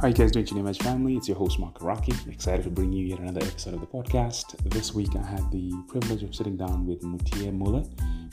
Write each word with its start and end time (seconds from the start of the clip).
How 0.00 0.06
you 0.06 0.14
guys 0.14 0.30
doing, 0.30 0.46
Chinyamaji 0.46 0.80
family? 0.84 1.16
It's 1.16 1.26
your 1.26 1.36
host 1.36 1.58
Mark 1.58 1.80
Araki. 1.80 2.28
Excited 2.32 2.62
to 2.62 2.70
bring 2.70 2.92
you 2.92 3.04
yet 3.04 3.18
another 3.18 3.44
episode 3.44 3.74
of 3.74 3.80
the 3.80 3.86
podcast. 3.88 4.56
This 4.70 4.94
week 4.94 5.08
I 5.16 5.26
had 5.26 5.50
the 5.50 5.72
privilege 5.88 6.22
of 6.22 6.36
sitting 6.36 6.56
down 6.56 6.86
with 6.86 7.02
Mutia 7.02 7.50
Mule, 7.50 7.84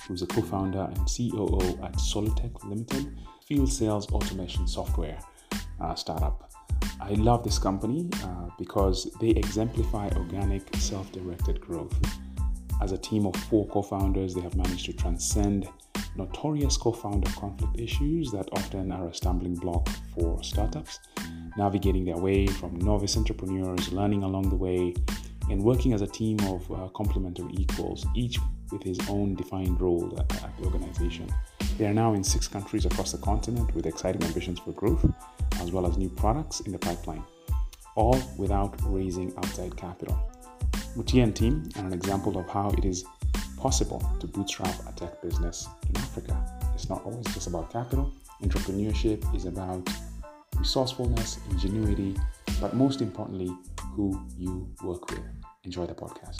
who's 0.07 0.21
a 0.21 0.27
co-founder 0.27 0.81
and 0.81 0.97
COO 1.07 1.83
at 1.83 1.93
Solutech 1.93 2.63
Limited, 2.65 3.17
field 3.47 3.73
sales 3.73 4.07
automation 4.11 4.67
software 4.67 5.17
uh, 5.81 5.95
startup. 5.95 6.51
I 7.01 7.13
love 7.13 7.43
this 7.43 7.57
company 7.57 8.11
uh, 8.23 8.49
because 8.59 9.11
they 9.19 9.29
exemplify 9.29 10.09
organic, 10.17 10.63
self-directed 10.75 11.61
growth. 11.61 11.99
As 12.79 12.91
a 12.91 12.97
team 12.99 13.25
of 13.25 13.35
four 13.35 13.67
co-founders, 13.69 14.35
they 14.35 14.41
have 14.41 14.55
managed 14.55 14.85
to 14.85 14.93
transcend 14.93 15.67
notorious 16.15 16.77
co-founder 16.77 17.29
conflict 17.31 17.79
issues 17.79 18.31
that 18.31 18.47
often 18.53 18.91
are 18.91 19.07
a 19.07 19.13
stumbling 19.13 19.55
block 19.55 19.87
for 20.13 20.41
startups 20.43 20.99
navigating 21.57 22.05
their 22.05 22.17
way 22.17 22.47
from 22.47 22.75
novice 22.79 23.17
entrepreneurs, 23.17 23.91
learning 23.91 24.23
along 24.23 24.49
the 24.49 24.55
way, 24.55 24.93
and 25.49 25.61
working 25.61 25.93
as 25.93 26.01
a 26.01 26.07
team 26.07 26.37
of 26.41 26.69
uh, 26.71 26.87
complementary 26.89 27.51
equals, 27.53 28.05
each 28.15 28.39
with 28.71 28.83
his 28.83 28.99
own 29.09 29.35
defined 29.35 29.79
role 29.79 30.13
at, 30.17 30.43
at 30.43 30.57
the 30.57 30.65
organization. 30.65 31.29
They 31.77 31.85
are 31.85 31.93
now 31.93 32.13
in 32.13 32.23
six 32.23 32.47
countries 32.47 32.85
across 32.85 33.11
the 33.11 33.19
continent 33.19 33.73
with 33.75 33.85
exciting 33.85 34.23
ambitions 34.23 34.59
for 34.59 34.71
growth, 34.71 35.05
as 35.59 35.71
well 35.71 35.85
as 35.85 35.97
new 35.97 36.09
products 36.09 36.61
in 36.61 36.71
the 36.71 36.79
pipeline, 36.79 37.23
all 37.95 38.19
without 38.37 38.75
raising 38.85 39.35
outside 39.37 39.75
capital. 39.77 40.17
Mutia 40.95 41.23
and 41.23 41.35
team 41.35 41.69
are 41.77 41.85
an 41.85 41.93
example 41.93 42.37
of 42.37 42.49
how 42.49 42.69
it 42.77 42.85
is 42.85 43.05
possible 43.57 44.01
to 44.19 44.27
bootstrap 44.27 44.75
a 44.87 44.93
tech 44.93 45.21
business 45.21 45.67
in 45.89 45.97
Africa. 45.97 46.35
It's 46.73 46.89
not 46.89 47.03
always 47.05 47.25
just 47.33 47.47
about 47.47 47.71
capital. 47.71 48.13
Entrepreneurship 48.43 49.35
is 49.35 49.45
about 49.45 49.89
resourcefulness, 50.57 51.39
ingenuity, 51.51 52.15
but 52.61 52.75
most 52.75 53.01
importantly, 53.01 53.51
who 53.95 54.19
you 54.37 54.69
work 54.83 55.09
with. 55.09 55.23
Enjoy 55.63 55.85
the 55.85 55.95
podcast. 55.95 56.39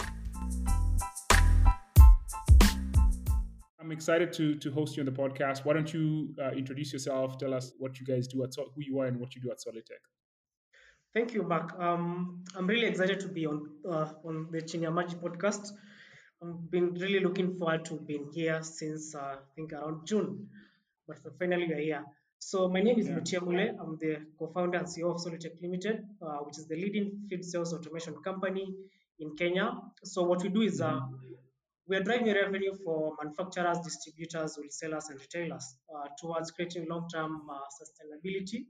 I'm 3.80 3.92
excited 3.92 4.32
to, 4.32 4.56
to 4.56 4.70
host 4.72 4.96
you 4.96 5.02
on 5.02 5.06
the 5.06 5.12
podcast. 5.12 5.64
Why 5.64 5.74
don't 5.74 5.92
you 5.92 6.34
uh, 6.42 6.50
introduce 6.50 6.92
yourself? 6.92 7.38
Tell 7.38 7.54
us 7.54 7.72
what 7.78 8.00
you 8.00 8.06
guys 8.06 8.26
do 8.26 8.42
at 8.42 8.54
who 8.56 8.82
you 8.82 8.98
are 9.00 9.06
and 9.06 9.18
what 9.20 9.34
you 9.34 9.40
do 9.40 9.50
at 9.50 9.58
Solutech. 9.58 10.02
Thank 11.16 11.32
you, 11.32 11.44
Mark. 11.44 11.72
Um, 11.80 12.44
I'm 12.54 12.66
really 12.66 12.88
excited 12.88 13.20
to 13.20 13.28
be 13.28 13.46
on 13.46 13.70
uh, 13.90 14.08
on 14.22 14.48
the 14.50 14.60
Chinyamaji 14.60 15.14
podcast. 15.22 15.70
I've 16.42 16.70
been 16.70 16.92
really 17.04 17.20
looking 17.20 17.56
forward 17.58 17.86
to 17.86 17.94
being 17.94 18.26
here 18.34 18.62
since 18.62 19.14
uh, 19.14 19.20
I 19.20 19.36
think 19.54 19.72
around 19.72 20.06
June, 20.06 20.50
but 21.08 21.16
finally 21.38 21.68
we're 21.70 21.80
here. 21.80 22.04
So 22.38 22.68
my 22.68 22.82
name 22.82 22.98
is. 22.98 23.08
Mutia 23.08 23.40
Mule. 23.40 23.64
I'm 23.80 23.96
the 23.98 24.12
co-founder 24.38 24.76
and 24.76 24.86
CEO 24.86 25.14
of 25.14 25.16
Solutech 25.24 25.56
Limited, 25.62 26.04
uh, 26.20 26.36
which 26.44 26.58
is 26.58 26.68
the 26.68 26.76
leading 26.76 27.10
field 27.30 27.44
sales 27.46 27.72
automation 27.72 28.16
company 28.22 28.66
in 29.18 29.34
Kenya. 29.36 29.72
So 30.04 30.22
what 30.22 30.42
we 30.42 30.50
do 30.50 30.60
is 30.60 30.82
uh, 30.82 31.00
we 31.88 31.96
are 31.96 32.02
driving 32.02 32.34
revenue 32.34 32.74
for 32.84 33.14
manufacturers, 33.22 33.78
distributors, 33.78 34.58
resellers, 34.62 35.08
and 35.08 35.18
retailers 35.18 35.76
uh, 35.94 36.08
towards 36.20 36.50
creating 36.50 36.88
long-term 36.90 37.40
uh, 37.50 37.60
sustainability 37.80 38.66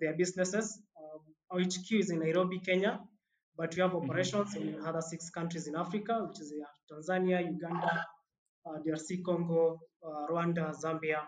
their 0.00 0.14
businesses. 0.14 0.80
Um, 1.52 1.64
HQ 1.64 1.92
is 1.92 2.10
in 2.10 2.20
Nairobi, 2.20 2.58
Kenya, 2.60 3.00
but 3.56 3.74
we 3.74 3.82
have 3.82 3.92
mm-hmm. 3.92 4.10
operations 4.10 4.54
mm-hmm. 4.54 4.80
in 4.80 4.86
other 4.86 5.00
six 5.00 5.30
countries 5.30 5.66
in 5.66 5.76
Africa, 5.76 6.24
which 6.26 6.40
is 6.40 6.52
uh, 6.52 6.94
Tanzania, 6.94 7.40
Uganda, 7.44 8.04
uh, 8.66 8.78
DRC 8.86 9.24
Congo, 9.24 9.80
Rwanda, 10.30 10.74
Zambia, 10.82 11.20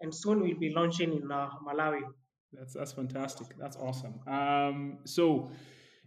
and 0.00 0.14
soon 0.14 0.40
we'll 0.40 0.58
be 0.58 0.70
launching 0.70 1.12
in 1.12 1.30
uh, 1.30 1.48
Malawi. 1.66 2.02
That's 2.52 2.74
that's 2.74 2.92
fantastic. 2.92 3.48
That's 3.58 3.76
awesome. 3.76 4.20
Um, 4.26 4.98
so 5.04 5.50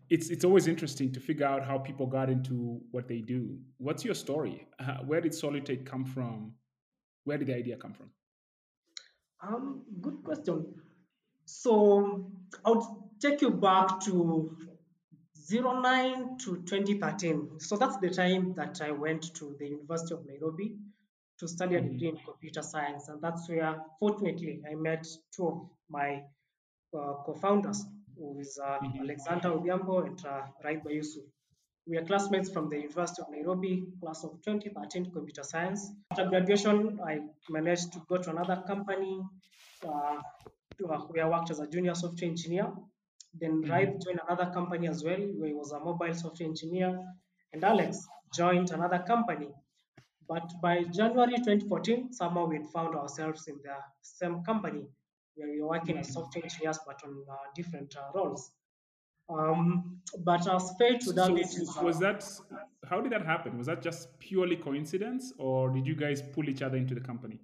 it's 0.09 0.29
it's 0.29 0.43
always 0.43 0.67
interesting 0.67 1.11
to 1.13 1.19
figure 1.19 1.45
out 1.45 1.63
how 1.65 1.77
people 1.77 2.07
got 2.07 2.29
into 2.29 2.81
what 2.91 3.07
they 3.07 3.21
do. 3.21 3.57
What's 3.77 4.03
your 4.03 4.15
story? 4.15 4.67
Uh, 4.79 4.97
where 5.05 5.21
did 5.21 5.33
Solutech 5.33 5.85
come 5.85 6.05
from? 6.05 6.53
Where 7.25 7.37
did 7.37 7.47
the 7.47 7.55
idea 7.55 7.77
come 7.77 7.93
from? 7.93 8.09
Um, 9.43 9.83
good 10.01 10.23
question. 10.23 10.65
So 11.51 12.31
I'll 12.65 13.09
take 13.19 13.41
you 13.41 13.51
back 13.51 13.99
to 14.05 14.55
09 15.51 16.37
to 16.45 16.63
2013. 16.63 17.59
So 17.59 17.75
that's 17.75 17.97
the 17.97 18.09
time 18.09 18.53
that 18.55 18.81
I 18.81 18.91
went 18.91 19.35
to 19.35 19.55
the 19.59 19.67
University 19.67 20.13
of 20.13 20.25
Nairobi 20.25 20.77
to 21.39 21.47
study 21.47 21.75
a 21.75 21.81
degree 21.81 22.07
in 22.07 22.17
computer 22.17 22.61
science. 22.61 23.09
And 23.09 23.21
that's 23.21 23.49
where, 23.49 23.75
fortunately, 23.99 24.61
I 24.69 24.75
met 24.75 25.05
two 25.35 25.47
of 25.47 25.69
my 25.89 26.23
uh, 26.97 27.13
co-founders, 27.25 27.83
who 28.17 28.39
is 28.39 28.57
uh, 28.63 28.77
mm-hmm. 28.79 29.01
Alexander 29.01 29.49
Odhiambo 29.49 30.05
and 30.07 30.25
uh, 30.25 30.43
Raiba 30.63 30.93
Yusuf. 30.93 31.23
We 31.85 31.97
are 31.97 32.05
classmates 32.05 32.49
from 32.49 32.69
the 32.69 32.77
University 32.77 33.23
of 33.23 33.27
Nairobi, 33.29 33.87
class 34.01 34.23
of 34.23 34.41
2013 34.45 35.11
computer 35.11 35.43
science. 35.43 35.91
After 36.11 36.27
graduation, 36.29 36.99
I 37.05 37.19
managed 37.49 37.91
to 37.93 38.01
go 38.07 38.17
to 38.17 38.29
another 38.29 38.63
company 38.65 39.21
uh, 39.85 40.21
where 40.79 41.25
I 41.25 41.29
worked 41.29 41.51
as 41.51 41.59
a 41.59 41.67
junior 41.67 41.95
software 41.95 42.29
engineer. 42.29 42.71
Then 43.39 43.63
mm-hmm. 43.63 43.99
Joined 44.03 44.19
another 44.27 44.51
company 44.51 44.87
as 44.87 45.03
well, 45.03 45.19
where 45.19 45.47
he 45.47 45.53
was 45.53 45.71
a 45.71 45.79
mobile 45.79 46.13
software 46.13 46.49
engineer. 46.49 46.99
And 47.53 47.63
Alex 47.63 48.07
joined 48.33 48.71
another 48.71 48.99
company 48.99 49.49
but 50.31 50.49
by 50.61 50.83
January 50.83 51.35
2014, 51.35 52.13
somehow 52.13 52.45
we 52.45 52.59
found 52.73 52.95
ourselves 52.95 53.49
in 53.49 53.55
the 53.63 53.75
same 54.01 54.43
company 54.43 54.87
where 55.35 55.49
we 55.49 55.61
were 55.61 55.67
working 55.67 55.97
as 55.97 56.13
software 56.13 56.45
engineers, 56.45 56.79
but 56.87 57.01
on 57.03 57.25
uh, 57.29 57.35
different 57.53 57.93
uh, 57.97 58.17
roles. 58.17 58.49
Um, 59.29 59.99
but 60.19 60.47
as 60.47 60.71
fate 60.79 61.03
would 61.05 61.17
have 61.17 61.37
so, 61.49 61.83
was 61.83 61.99
that 61.99 62.25
how 62.85 63.01
did 63.01 63.11
that 63.11 63.25
happen? 63.25 63.57
Was 63.57 63.67
that 63.67 63.81
just 63.81 64.17
purely 64.19 64.55
coincidence, 64.55 65.33
or 65.37 65.69
did 65.69 65.85
you 65.85 65.95
guys 65.95 66.21
pull 66.21 66.47
each 66.47 66.61
other 66.61 66.77
into 66.77 66.95
the 66.95 67.01
company? 67.01 67.39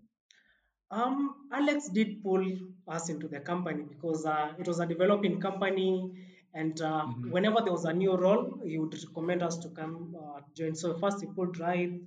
Um, 0.89 1.49
Alex 1.51 1.89
did 1.89 2.23
pull 2.23 2.45
us 2.87 3.09
into 3.09 3.27
the 3.27 3.39
company 3.39 3.83
because 3.83 4.25
uh, 4.25 4.53
it 4.57 4.67
was 4.67 4.79
a 4.79 4.85
developing 4.85 5.41
company, 5.41 6.11
and 6.53 6.79
uh, 6.81 7.03
mm-hmm. 7.03 7.31
whenever 7.31 7.61
there 7.61 7.73
was 7.73 7.85
a 7.85 7.93
new 7.93 8.15
role, 8.15 8.59
he 8.65 8.77
would 8.77 8.95
recommend 9.07 9.43
us 9.43 9.57
to 9.57 9.69
come 9.69 10.15
uh, 10.17 10.39
join. 10.55 10.75
So 10.75 10.97
first 10.97 11.19
he 11.21 11.27
pulled 11.27 11.53
Drive, 11.53 11.99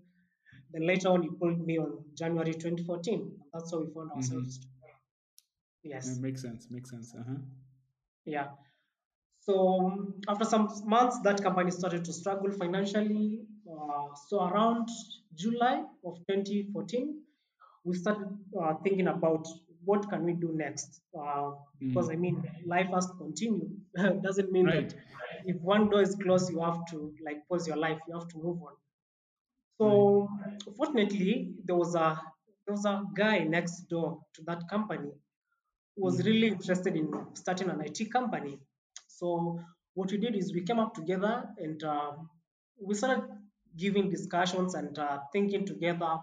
then 0.73 0.87
later 0.87 1.09
on, 1.09 1.23
he 1.23 1.29
pulled 1.29 1.65
me 1.67 1.79
on 1.79 2.05
January 2.15 2.53
2014. 2.53 3.33
That's 3.53 3.73
how 3.73 3.81
we 3.81 3.93
found 3.93 4.13
ourselves. 4.13 4.59
Mm-hmm. 4.59 4.69
Yes. 5.83 6.17
It 6.17 6.21
makes 6.21 6.43
sense. 6.43 6.69
Makes 6.71 6.91
sense. 6.91 7.15
Uh-huh. 7.19 7.39
Yeah. 8.25 8.49
So 9.41 10.13
after 10.29 10.45
some 10.45 10.69
months, 10.85 11.19
that 11.25 11.43
company 11.43 11.71
started 11.71 12.05
to 12.05 12.13
struggle 12.13 12.53
financially. 12.53 13.41
Uh, 13.69 14.15
so 14.29 14.45
around 14.45 14.89
July 15.35 15.83
of 16.05 16.19
2014, 16.29 17.21
we 17.85 17.97
started 17.97 18.29
uh, 18.61 18.75
thinking 18.83 19.09
about 19.09 19.47
what 19.85 20.09
can 20.11 20.25
we 20.25 20.33
do 20.33 20.51
next. 20.55 21.01
Uh, 21.19 21.53
because 21.79 22.09
mm. 22.09 22.13
I 22.13 22.17
mean, 22.17 22.43
life 22.67 22.89
has 22.93 23.07
to 23.07 23.15
continue. 23.15 23.69
Doesn't 24.23 24.53
mean 24.53 24.67
right. 24.67 24.89
that 24.89 24.99
if 25.47 25.57
one 25.63 25.89
door 25.89 26.03
is 26.03 26.15
closed, 26.15 26.51
you 26.51 26.61
have 26.61 26.85
to 26.91 27.13
like 27.25 27.47
pause 27.49 27.67
your 27.67 27.77
life. 27.77 27.99
You 28.09 28.19
have 28.19 28.29
to 28.29 28.37
move 28.37 28.59
on. 28.63 28.75
So 29.79 30.29
fortunately, 30.77 31.55
there 31.65 31.77
was 31.77 31.95
a 31.95 32.21
there 32.67 32.75
was 32.75 32.85
a 32.85 33.03
guy 33.15 33.39
next 33.39 33.89
door 33.89 34.21
to 34.35 34.43
that 34.45 34.69
company 34.69 35.11
who 35.97 36.05
was 36.05 36.25
really 36.25 36.49
interested 36.49 36.97
in 36.97 37.11
starting 37.35 37.71
an 37.71 37.81
IT 37.81 38.13
company. 38.13 38.59
So 39.09 39.61
what 39.95 40.11
we 40.13 40.19
did 40.19 40.37
is 40.37 40.53
we 40.53 40.63
came 40.63 40.79
up 40.79 40.95
together 40.95 41.45
and 41.59 41.83
uh, 41.83 42.13
we 42.81 42.95
started 42.95 43.25
giving 43.77 44.11
discussions 44.11 44.75
and 44.75 44.99
uh, 44.99 45.19
thinking 45.33 45.65
together 45.65 46.19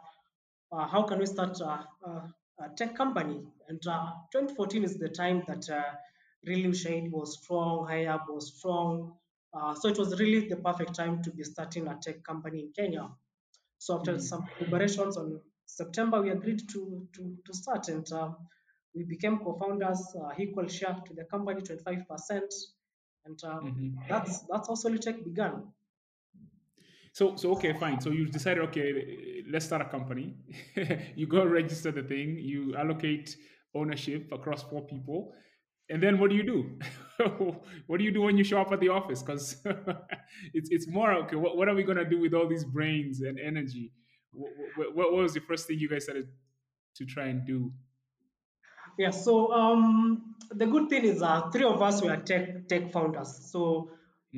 how 0.71 1.03
can 1.03 1.19
we 1.19 1.25
start 1.25 1.59
a, 1.61 1.85
a, 2.05 2.33
a 2.59 2.69
tech 2.75 2.95
company. 2.95 3.41
And 3.67 3.85
uh, 3.87 4.11
2014 4.31 4.83
is 4.83 4.97
the 4.97 5.09
time 5.09 5.43
that 5.47 5.69
uh, 5.69 5.81
really 6.45 6.73
Shade 6.73 7.11
was 7.11 7.39
strong, 7.41 7.87
iHub 7.87 8.25
was 8.29 8.57
strong. 8.57 9.13
Uh, 9.53 9.73
so 9.75 9.89
it 9.89 9.97
was 9.97 10.19
really 10.19 10.47
the 10.47 10.57
perfect 10.57 10.95
time 10.95 11.23
to 11.23 11.31
be 11.31 11.43
starting 11.43 11.87
a 11.87 11.97
tech 12.01 12.23
company 12.23 12.59
in 12.59 12.71
Kenya. 12.75 13.09
So 13.79 13.97
after 13.97 14.13
mm-hmm. 14.13 14.21
some 14.21 14.45
deliberations 14.59 15.17
on 15.17 15.39
September, 15.65 16.21
we 16.21 16.29
agreed 16.29 16.67
to 16.69 17.07
to, 17.13 17.37
to 17.45 17.53
start, 17.53 17.87
and 17.89 18.11
uh, 18.11 18.29
we 18.95 19.03
became 19.03 19.37
co-founders, 19.39 20.01
uh, 20.19 20.33
equal 20.39 20.67
share 20.67 20.97
to 21.05 21.13
the 21.13 21.25
company, 21.25 21.61
25%, 21.61 22.05
and 23.25 23.39
um, 23.43 23.59
mm-hmm. 23.63 23.89
that's 24.09 24.39
that's 24.49 24.67
how 24.67 24.73
Solutech 24.73 25.23
began. 25.23 25.71
So, 27.17 27.35
so 27.35 27.51
okay, 27.53 27.73
fine. 27.73 27.99
So 27.99 28.11
you 28.11 28.27
decided, 28.27 28.61
okay, 28.65 29.41
let's 29.51 29.65
start 29.65 29.81
a 29.81 29.85
company. 29.85 30.35
you 31.15 31.25
go 31.25 31.43
register 31.43 31.91
the 31.91 32.03
thing. 32.03 32.37
You 32.37 32.75
allocate 32.75 33.35
ownership 33.73 34.31
across 34.31 34.61
four 34.61 34.85
people, 34.85 35.33
and 35.89 36.01
then 36.03 36.19
what 36.19 36.29
do 36.29 36.35
you 36.35 36.43
do? 36.43 36.77
what 37.87 37.97
do 37.97 38.03
you 38.03 38.11
do 38.11 38.21
when 38.21 38.37
you 38.37 38.43
show 38.43 38.61
up 38.61 38.71
at 38.71 38.79
the 38.79 38.89
office? 38.89 39.23
Because 39.23 39.57
it's 40.53 40.69
it's 40.69 40.87
more 40.87 41.11
okay. 41.23 41.37
What, 41.37 41.57
what 41.57 41.67
are 41.67 41.73
we 41.73 41.81
gonna 41.81 42.07
do 42.07 42.19
with 42.19 42.35
all 42.35 42.47
these 42.47 42.63
brains 42.63 43.21
and 43.21 43.39
energy? 43.39 43.91
What, 44.31 44.51
what, 44.75 44.95
what, 44.95 45.11
was 45.13 45.33
the 45.33 45.39
first 45.39 45.65
thing 45.65 45.79
you 45.79 45.89
guys 45.89 46.03
started 46.03 46.27
to 46.97 47.05
try 47.05 47.29
and 47.29 47.47
do? 47.47 47.73
Yeah, 48.99 49.09
so 49.09 49.51
um, 49.53 50.35
the 50.51 50.67
good 50.67 50.87
thing 50.87 51.03
is 51.03 51.23
uh, 51.23 51.49
three 51.49 51.65
of 51.65 51.81
us 51.81 51.99
were 51.99 52.17
tech 52.17 52.67
tech 52.67 52.91
founders. 52.91 53.49
So, 53.51 53.89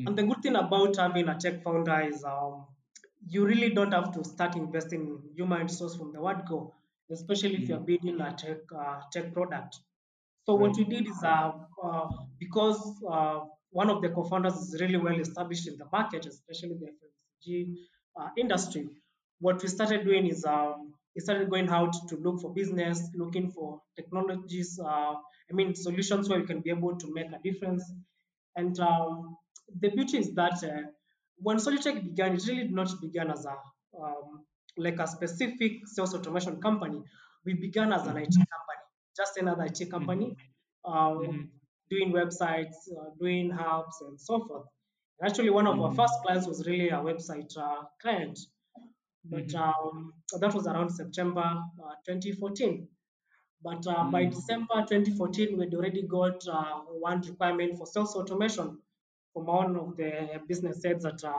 and 0.05 0.17
the 0.17 0.23
good 0.23 0.41
thing 0.41 0.55
about 0.55 0.95
having 0.97 1.27
a 1.29 1.37
tech 1.39 1.63
founder 1.63 2.01
is 2.01 2.23
um, 2.23 2.67
you 3.27 3.45
really 3.45 3.69
don't 3.71 3.91
have 3.93 4.11
to 4.13 4.23
start 4.23 4.55
investing 4.55 5.01
in 5.01 5.35
human 5.35 5.61
resource 5.63 5.95
from 5.95 6.11
the 6.13 6.21
word 6.21 6.43
go, 6.47 6.73
especially 7.11 7.55
if 7.63 7.69
you're 7.69 7.79
building 7.79 8.19
a 8.21 8.33
tech 8.33 8.59
uh, 8.77 9.01
tech 9.11 9.33
product. 9.33 9.77
So 10.45 10.55
what 10.55 10.75
we 10.77 10.83
did 10.85 11.07
is 11.07 11.23
uh, 11.23 11.51
uh, 11.83 12.07
because 12.39 12.81
uh, 13.09 13.41
one 13.71 13.89
of 13.89 14.01
the 14.01 14.09
co-founders 14.09 14.55
is 14.55 14.81
really 14.81 14.97
well 14.97 15.19
established 15.19 15.67
in 15.67 15.77
the 15.77 15.85
market, 15.91 16.25
especially 16.25 16.75
the 16.79 16.87
FMCG 16.87 17.75
uh, 18.19 18.29
industry. 18.37 18.89
What 19.39 19.61
we 19.61 19.67
started 19.69 20.05
doing 20.05 20.27
is 20.27 20.45
um, 20.45 20.93
we 21.15 21.21
started 21.21 21.49
going 21.49 21.69
out 21.69 21.93
to 22.09 22.15
look 22.15 22.41
for 22.41 22.53
business, 22.53 23.09
looking 23.15 23.51
for 23.51 23.81
technologies. 23.95 24.79
Uh, 24.79 25.15
I 25.51 25.53
mean 25.53 25.75
solutions 25.75 26.29
where 26.29 26.39
we 26.39 26.45
can 26.47 26.61
be 26.61 26.69
able 26.71 26.97
to 26.97 27.13
make 27.13 27.27
a 27.31 27.39
difference. 27.43 27.83
And 28.59 28.77
um, 28.79 29.37
the 29.81 29.89
beauty 29.89 30.17
is 30.23 30.33
that 30.35 30.57
uh, 30.63 30.83
when 31.37 31.57
Solutech 31.57 32.03
began, 32.03 32.33
it 32.35 32.45
really 32.47 32.63
did 32.63 32.71
not 32.81 32.89
begin 33.01 33.29
as 33.31 33.45
a 33.45 33.55
um, 34.01 34.45
like 34.77 34.99
a 34.99 35.07
specific 35.07 35.71
sales 35.93 36.13
automation 36.15 36.61
company. 36.61 36.99
We 37.45 37.53
began 37.53 37.91
as 37.93 38.03
an 38.07 38.17
IT 38.17 38.35
company, 38.53 38.83
just 39.19 39.37
another 39.37 39.63
IT 39.71 39.81
company, 39.95 40.27
um, 40.85 41.17
Mhm. 41.19 41.49
doing 41.93 42.09
websites, 42.19 42.77
uh, 42.97 43.09
doing 43.19 43.49
hubs, 43.61 43.95
and 44.05 44.19
so 44.27 44.35
forth. 44.47 44.67
Actually, 45.27 45.49
one 45.59 45.67
of 45.67 45.79
our 45.83 45.93
first 45.99 46.13
clients 46.23 46.47
was 46.47 46.65
really 46.67 46.89
a 46.89 46.99
website 47.09 47.51
uh, 47.57 47.81
client, 48.01 48.37
but 49.33 49.53
um, 49.55 50.13
that 50.41 50.53
was 50.53 50.65
around 50.67 50.89
September 50.89 51.47
uh, 51.83 51.95
2014. 52.05 52.87
But 53.61 53.85
uh, 53.87 54.05
by 54.05 54.25
Mm. 54.25 54.31
December 54.31 54.85
2014, 54.87 55.57
we'd 55.57 55.73
already 55.73 56.03
got 56.03 56.47
uh, 56.47 56.79
one 57.07 57.21
requirement 57.21 57.77
for 57.77 57.85
sales 57.85 58.15
automation 58.15 58.77
from 59.33 59.45
one 59.45 59.75
of 59.75 59.97
the 59.97 60.41
business 60.47 60.83
heads 60.83 61.05
at 61.05 61.23
uh, 61.23 61.33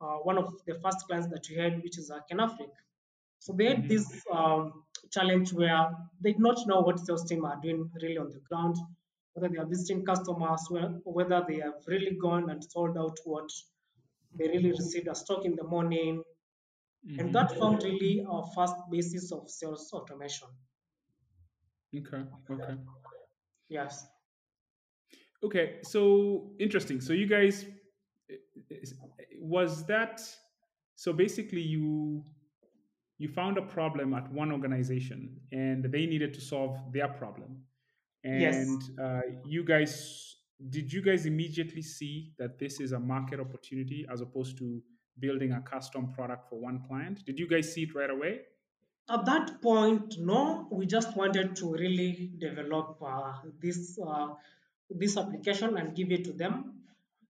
uh, 0.00 0.16
one 0.28 0.38
of 0.38 0.54
the 0.66 0.74
first 0.82 1.06
clients 1.06 1.28
that 1.28 1.46
we 1.50 1.56
had, 1.56 1.82
which 1.82 1.98
is 1.98 2.10
uh, 2.10 2.20
Kenafric. 2.30 2.70
So 3.40 3.52
they 3.52 3.66
had 3.66 3.88
this 3.88 4.22
um, 4.32 4.84
challenge 5.10 5.52
where 5.52 5.90
they 6.20 6.32
did 6.32 6.40
not 6.40 6.66
know 6.66 6.80
what 6.80 6.98
sales 7.00 7.24
team 7.24 7.44
are 7.44 7.58
doing 7.62 7.90
really 8.02 8.18
on 8.18 8.30
the 8.30 8.40
ground, 8.40 8.76
whether 9.34 9.48
they 9.52 9.58
are 9.58 9.66
visiting 9.66 10.04
customers, 10.04 10.66
or 10.70 11.12
whether 11.12 11.44
they 11.46 11.56
have 11.60 11.74
really 11.86 12.16
gone 12.20 12.50
and 12.50 12.64
sold 12.64 12.96
out 12.96 13.18
what 13.24 13.50
they 14.34 14.48
really 14.48 14.70
received 14.70 15.08
as 15.08 15.20
stock 15.20 15.44
in 15.44 15.56
the 15.56 15.64
morning. 15.64 16.22
And 17.18 17.34
that 17.34 17.56
formed 17.58 17.82
really 17.82 18.24
our 18.30 18.46
first 18.54 18.74
basis 18.90 19.32
of 19.32 19.50
sales 19.50 19.90
automation. 19.92 20.48
Okay. 21.96 22.22
Okay. 22.50 22.74
Yes. 23.68 24.06
Okay. 25.42 25.78
So 25.82 26.52
interesting. 26.58 27.00
So 27.00 27.12
you 27.12 27.26
guys 27.26 27.66
was 29.40 29.84
that 29.86 30.22
so 30.96 31.12
basically 31.12 31.62
you 31.62 32.24
you 33.18 33.28
found 33.28 33.58
a 33.58 33.62
problem 33.62 34.14
at 34.14 34.30
one 34.32 34.52
organization 34.52 35.40
and 35.52 35.84
they 35.84 36.06
needed 36.06 36.32
to 36.34 36.40
solve 36.40 36.78
their 36.92 37.08
problem 37.08 37.62
Yes. 38.22 38.54
and 38.54 38.82
uh, 39.00 39.20
you 39.46 39.64
guys 39.64 40.36
did 40.68 40.92
you 40.92 41.00
guys 41.00 41.24
immediately 41.24 41.80
see 41.80 42.34
that 42.38 42.58
this 42.58 42.80
is 42.80 42.92
a 42.92 43.00
market 43.00 43.40
opportunity 43.40 44.06
as 44.12 44.20
opposed 44.20 44.58
to 44.58 44.82
building 45.18 45.52
a 45.52 45.60
custom 45.62 46.12
product 46.12 46.48
for 46.50 46.56
one 46.60 46.82
client 46.86 47.24
did 47.24 47.38
you 47.38 47.48
guys 47.48 47.72
see 47.72 47.84
it 47.84 47.94
right 47.94 48.10
away 48.10 48.40
At 49.08 49.24
that 49.26 49.60
point, 49.60 50.18
no, 50.18 50.68
we 50.70 50.86
just 50.86 51.16
wanted 51.16 51.56
to 51.56 51.72
really 51.72 52.30
develop 52.38 52.98
uh, 53.02 53.32
this 53.60 53.98
uh, 54.04 54.28
this 54.88 55.16
application 55.16 55.76
and 55.76 55.94
give 55.96 56.12
it 56.12 56.24
to 56.24 56.32
them. 56.32 56.82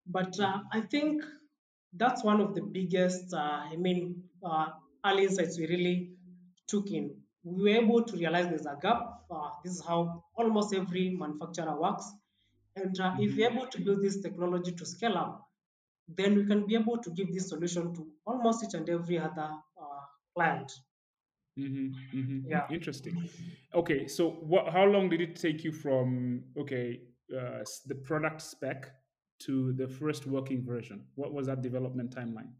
But 0.07 0.39
uh, 0.41 0.59
I 0.73 0.81
think 0.83 1.23
that's 1.93 2.23
one 2.25 2.41
of 2.41 2.55
the 2.55 2.63
biggest, 2.63 3.33
uh, 3.35 3.63
I 3.71 3.77
mean, 3.77 4.25
uh, 4.45 4.67
early 5.05 5.25
insights 5.25 5.59
we 5.59 5.67
really 5.67 6.11
took 6.67 6.91
in. 6.91 7.17
We 7.43 7.63
were 7.63 7.79
able 7.81 8.03
to 8.05 8.17
realize 8.17 8.49
there's 8.49 8.67
a 8.67 8.77
gap. 8.81 9.23
Uh, 9.31 9.51
this 9.65 9.75
is 9.75 9.85
how 9.85 10.25
almost 10.37 10.75
every 10.75 11.11
manufacturer 11.11 11.79
works. 11.81 12.11
And 12.77 12.99
uh, 13.01 13.15
if 13.19 13.37
we're 13.37 13.51
able 13.51 13.67
to 13.67 13.81
build 13.81 14.03
this 14.03 14.21
technology 14.21 14.73
to 14.73 14.87
scale 14.87 15.17
up, 15.17 15.47
then 16.09 16.37
we 16.37 16.47
can 16.47 16.67
be 16.67 16.75
able 16.75 16.99
to 16.99 17.11
give 17.11 17.33
this 17.33 17.49
solution 17.49 17.95
to 17.95 18.07
almost 18.27 18.65
each 18.65 18.75
and 18.75 18.89
every 18.89 19.19
other 19.19 19.51
uh, 19.81 20.01
client. 20.35 20.73
Hmm 21.57 21.89
hmm 22.13 22.41
Yeah. 22.47 22.67
Interesting. 22.71 23.29
Okay, 23.75 24.07
so 24.07 24.31
what? 24.31 24.73
How 24.73 24.85
long 24.85 25.09
did 25.09 25.21
it 25.21 25.37
take 25.37 25.65
you 25.65 25.73
from 25.73 26.45
okay 26.57 27.01
uh, 27.37 27.65
the 27.87 27.95
product 27.95 28.43
spec 28.43 28.91
to 29.47 29.73
the 29.73 29.89
first 29.89 30.27
working 30.27 30.65
version? 30.65 31.05
What 31.15 31.33
was 31.33 31.47
that 31.47 31.63
development 31.63 32.15
timeline? 32.15 32.53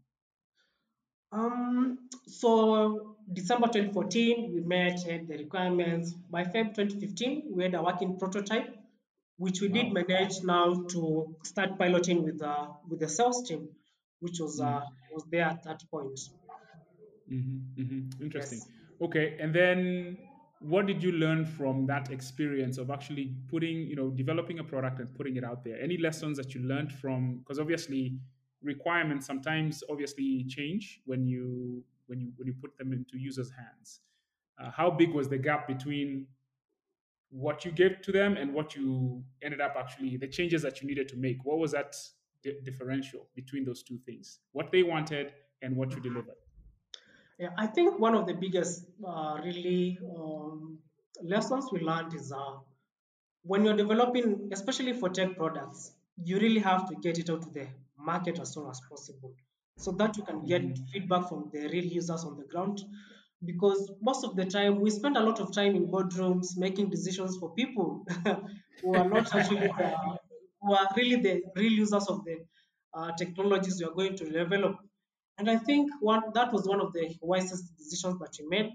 Um, 1.31 2.09
so 2.27 3.15
December 3.31 3.67
2014, 3.67 4.51
we 4.53 4.61
met 4.61 4.99
the 5.05 5.37
requirements. 5.37 6.13
By 6.29 6.43
Feb 6.43 6.75
2015, 6.75 7.43
we 7.51 7.63
had 7.63 7.73
a 7.73 7.81
working 7.81 8.17
prototype, 8.17 8.75
which 9.37 9.61
we 9.61 9.69
did 9.69 9.93
manage 9.93 10.43
now 10.43 10.73
to 10.89 11.35
start 11.43 11.77
piloting 11.77 12.23
with 12.23 12.39
the 12.39 12.67
with 12.89 12.99
the 12.99 13.07
sales 13.07 13.47
team, 13.47 13.69
which 14.19 14.39
was 14.39 14.59
uh, 14.59 14.81
was 15.13 15.23
there 15.31 15.45
at 15.45 15.63
that 15.63 15.81
point. 15.89 16.19
hmm 17.29 17.59
hmm 17.77 18.09
Interesting. 18.21 18.59
Yes. 18.59 18.80
Okay, 19.01 19.35
and 19.39 19.53
then 19.53 20.17
what 20.59 20.85
did 20.85 21.01
you 21.01 21.11
learn 21.13 21.43
from 21.43 21.87
that 21.87 22.11
experience 22.11 22.77
of 22.77 22.91
actually 22.91 23.33
putting, 23.49 23.87
you 23.87 23.95
know, 23.95 24.09
developing 24.11 24.59
a 24.59 24.63
product 24.63 24.99
and 24.99 25.13
putting 25.15 25.37
it 25.37 25.43
out 25.43 25.63
there? 25.63 25.81
Any 25.81 25.97
lessons 25.97 26.37
that 26.37 26.53
you 26.53 26.61
learned 26.61 26.91
from? 26.91 27.39
Because 27.39 27.59
obviously, 27.59 28.19
requirements 28.61 29.25
sometimes 29.25 29.83
obviously 29.89 30.45
change 30.47 31.01
when 31.05 31.25
you 31.25 31.83
when 32.05 32.19
you 32.21 32.31
when 32.35 32.47
you 32.47 32.53
put 32.61 32.77
them 32.77 32.93
into 32.93 33.17
users' 33.17 33.51
hands. 33.51 34.01
Uh, 34.59 34.69
how 34.69 34.91
big 34.91 35.13
was 35.13 35.27
the 35.27 35.37
gap 35.37 35.67
between 35.67 36.27
what 37.31 37.65
you 37.65 37.71
gave 37.71 38.01
to 38.01 38.11
them 38.11 38.37
and 38.37 38.53
what 38.53 38.75
you 38.75 39.23
ended 39.41 39.61
up 39.61 39.75
actually 39.79 40.17
the 40.17 40.27
changes 40.27 40.61
that 40.61 40.79
you 40.81 40.87
needed 40.87 41.07
to 41.07 41.17
make? 41.17 41.43
What 41.43 41.57
was 41.57 41.71
that 41.71 41.95
di- 42.43 42.59
differential 42.63 43.27
between 43.35 43.65
those 43.65 43.81
two 43.81 43.97
things? 44.05 44.39
What 44.51 44.71
they 44.71 44.83
wanted 44.83 45.33
and 45.63 45.75
what 45.75 45.95
you 45.95 46.01
delivered? 46.01 46.40
Yeah, 47.41 47.49
I 47.57 47.65
think 47.65 47.97
one 47.97 48.13
of 48.13 48.27
the 48.27 48.35
biggest 48.35 48.85
uh, 49.03 49.39
really 49.43 49.97
um, 50.15 50.77
lessons 51.23 51.69
we 51.71 51.79
learned 51.79 52.13
is 52.13 52.31
uh, 52.31 52.57
when 53.41 53.65
you're 53.65 53.75
developing, 53.75 54.49
especially 54.51 54.93
for 54.93 55.09
tech 55.09 55.35
products, 55.35 55.91
you 56.23 56.37
really 56.37 56.59
have 56.59 56.87
to 56.89 56.95
get 56.97 57.17
it 57.17 57.31
out 57.31 57.41
to 57.41 57.49
the 57.49 57.67
market 57.97 58.39
as 58.39 58.53
soon 58.53 58.69
as 58.69 58.79
possible 58.87 59.33
so 59.75 59.91
that 59.93 60.15
you 60.17 60.23
can 60.23 60.45
get 60.45 60.61
feedback 60.93 61.27
from 61.29 61.49
the 61.51 61.61
real 61.69 61.85
users 61.85 62.23
on 62.25 62.37
the 62.37 62.43
ground. 62.43 62.79
Because 63.43 63.91
most 63.99 64.23
of 64.23 64.35
the 64.35 64.45
time, 64.45 64.79
we 64.79 64.91
spend 64.91 65.17
a 65.17 65.23
lot 65.23 65.39
of 65.39 65.51
time 65.51 65.75
in 65.75 65.87
boardrooms 65.87 66.55
making 66.57 66.91
decisions 66.91 67.37
for 67.37 67.55
people 67.55 68.05
who 68.83 68.93
are 68.93 69.09
not 69.09 69.33
actually 69.35 69.61
the, 69.61 69.95
who 70.61 70.75
are 70.75 70.87
really 70.95 71.15
the 71.15 71.41
real 71.55 71.71
users 71.71 72.05
of 72.07 72.23
the 72.23 72.37
uh, 72.93 73.11
technologies 73.17 73.79
you 73.79 73.89
are 73.89 73.95
going 73.95 74.15
to 74.17 74.29
develop. 74.29 74.75
And 75.37 75.49
I 75.49 75.57
think 75.57 75.91
one 76.01 76.21
that 76.33 76.51
was 76.53 76.67
one 76.67 76.81
of 76.81 76.93
the 76.93 77.15
wisest 77.21 77.77
decisions 77.77 78.19
that 78.19 78.37
we 78.39 78.47
made. 78.47 78.71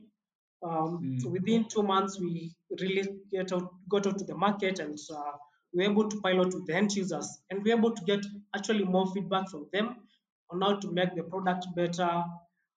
Um, 0.63 1.01
Mm. 1.03 1.31
within 1.31 1.65
two 1.69 1.83
months, 1.83 2.19
we 2.19 2.55
really 2.81 3.07
get 3.31 3.53
out, 3.53 3.73
got 3.89 4.07
out 4.07 4.19
to 4.19 4.25
the 4.25 4.35
market 4.35 4.79
and 4.79 4.99
uh, 5.15 5.33
we 5.73 5.85
were 5.85 5.93
able 5.93 6.09
to 6.09 6.21
pilot 6.23 6.55
with 6.55 6.67
the 6.67 6.75
end 6.75 6.93
users 6.97 7.39
and 7.51 7.63
we 7.63 7.71
were 7.73 7.79
able 7.79 7.95
to 7.95 8.05
get 8.05 8.25
actually 8.55 8.85
more 8.85 9.07
feedback 9.13 9.49
from 9.51 9.67
them 9.73 9.97
on 10.51 10.61
how 10.63 10.75
to 10.77 10.91
make 10.91 11.15
the 11.15 11.23
product 11.23 11.67
better. 11.77 12.25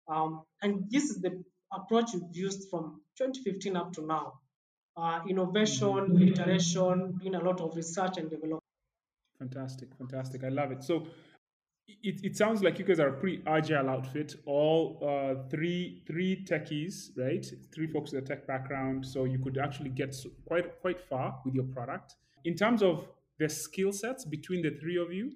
Um, 0.07 0.43
and 0.61 0.89
this 0.91 1.05
is 1.09 1.21
the 1.21 1.41
approach 1.71 2.13
we've 2.13 2.35
used 2.35 2.69
from 2.69 3.01
2015 3.17 3.75
up 3.77 3.93
to 3.93 4.05
now. 4.05 4.39
Uh, 4.97 5.21
innovation, 5.29 6.21
iteration, 6.21 7.17
doing 7.19 7.35
a 7.35 7.39
lot 7.43 7.61
of 7.61 7.75
research 7.75 8.17
and 8.17 8.29
development. 8.29 8.61
Fantastic, 9.37 9.95
fantastic. 9.95 10.43
I 10.43 10.49
love 10.49 10.71
it. 10.71 10.83
So 10.83 11.07
it, 12.03 12.21
it 12.23 12.37
sounds 12.37 12.63
like 12.63 12.79
you 12.79 12.85
guys 12.85 12.99
are 12.99 13.09
a 13.09 13.13
pretty 13.13 13.41
agile 13.45 13.89
outfit. 13.89 14.35
All 14.45 14.99
uh, 15.01 15.49
three 15.49 16.03
three 16.07 16.45
techies, 16.45 17.09
right? 17.17 17.45
Three 17.73 17.87
folks 17.87 18.11
with 18.11 18.23
a 18.23 18.27
tech 18.27 18.47
background, 18.47 19.05
so 19.05 19.25
you 19.25 19.39
could 19.39 19.57
actually 19.57 19.89
get 19.89 20.15
quite 20.45 20.81
quite 20.81 20.99
far 20.99 21.39
with 21.45 21.53
your 21.53 21.65
product. 21.65 22.15
In 22.45 22.55
terms 22.55 22.81
of 22.81 23.07
the 23.39 23.49
skill 23.49 23.91
sets 23.91 24.25
between 24.25 24.61
the 24.61 24.71
three 24.81 24.97
of 24.97 25.11
you, 25.13 25.31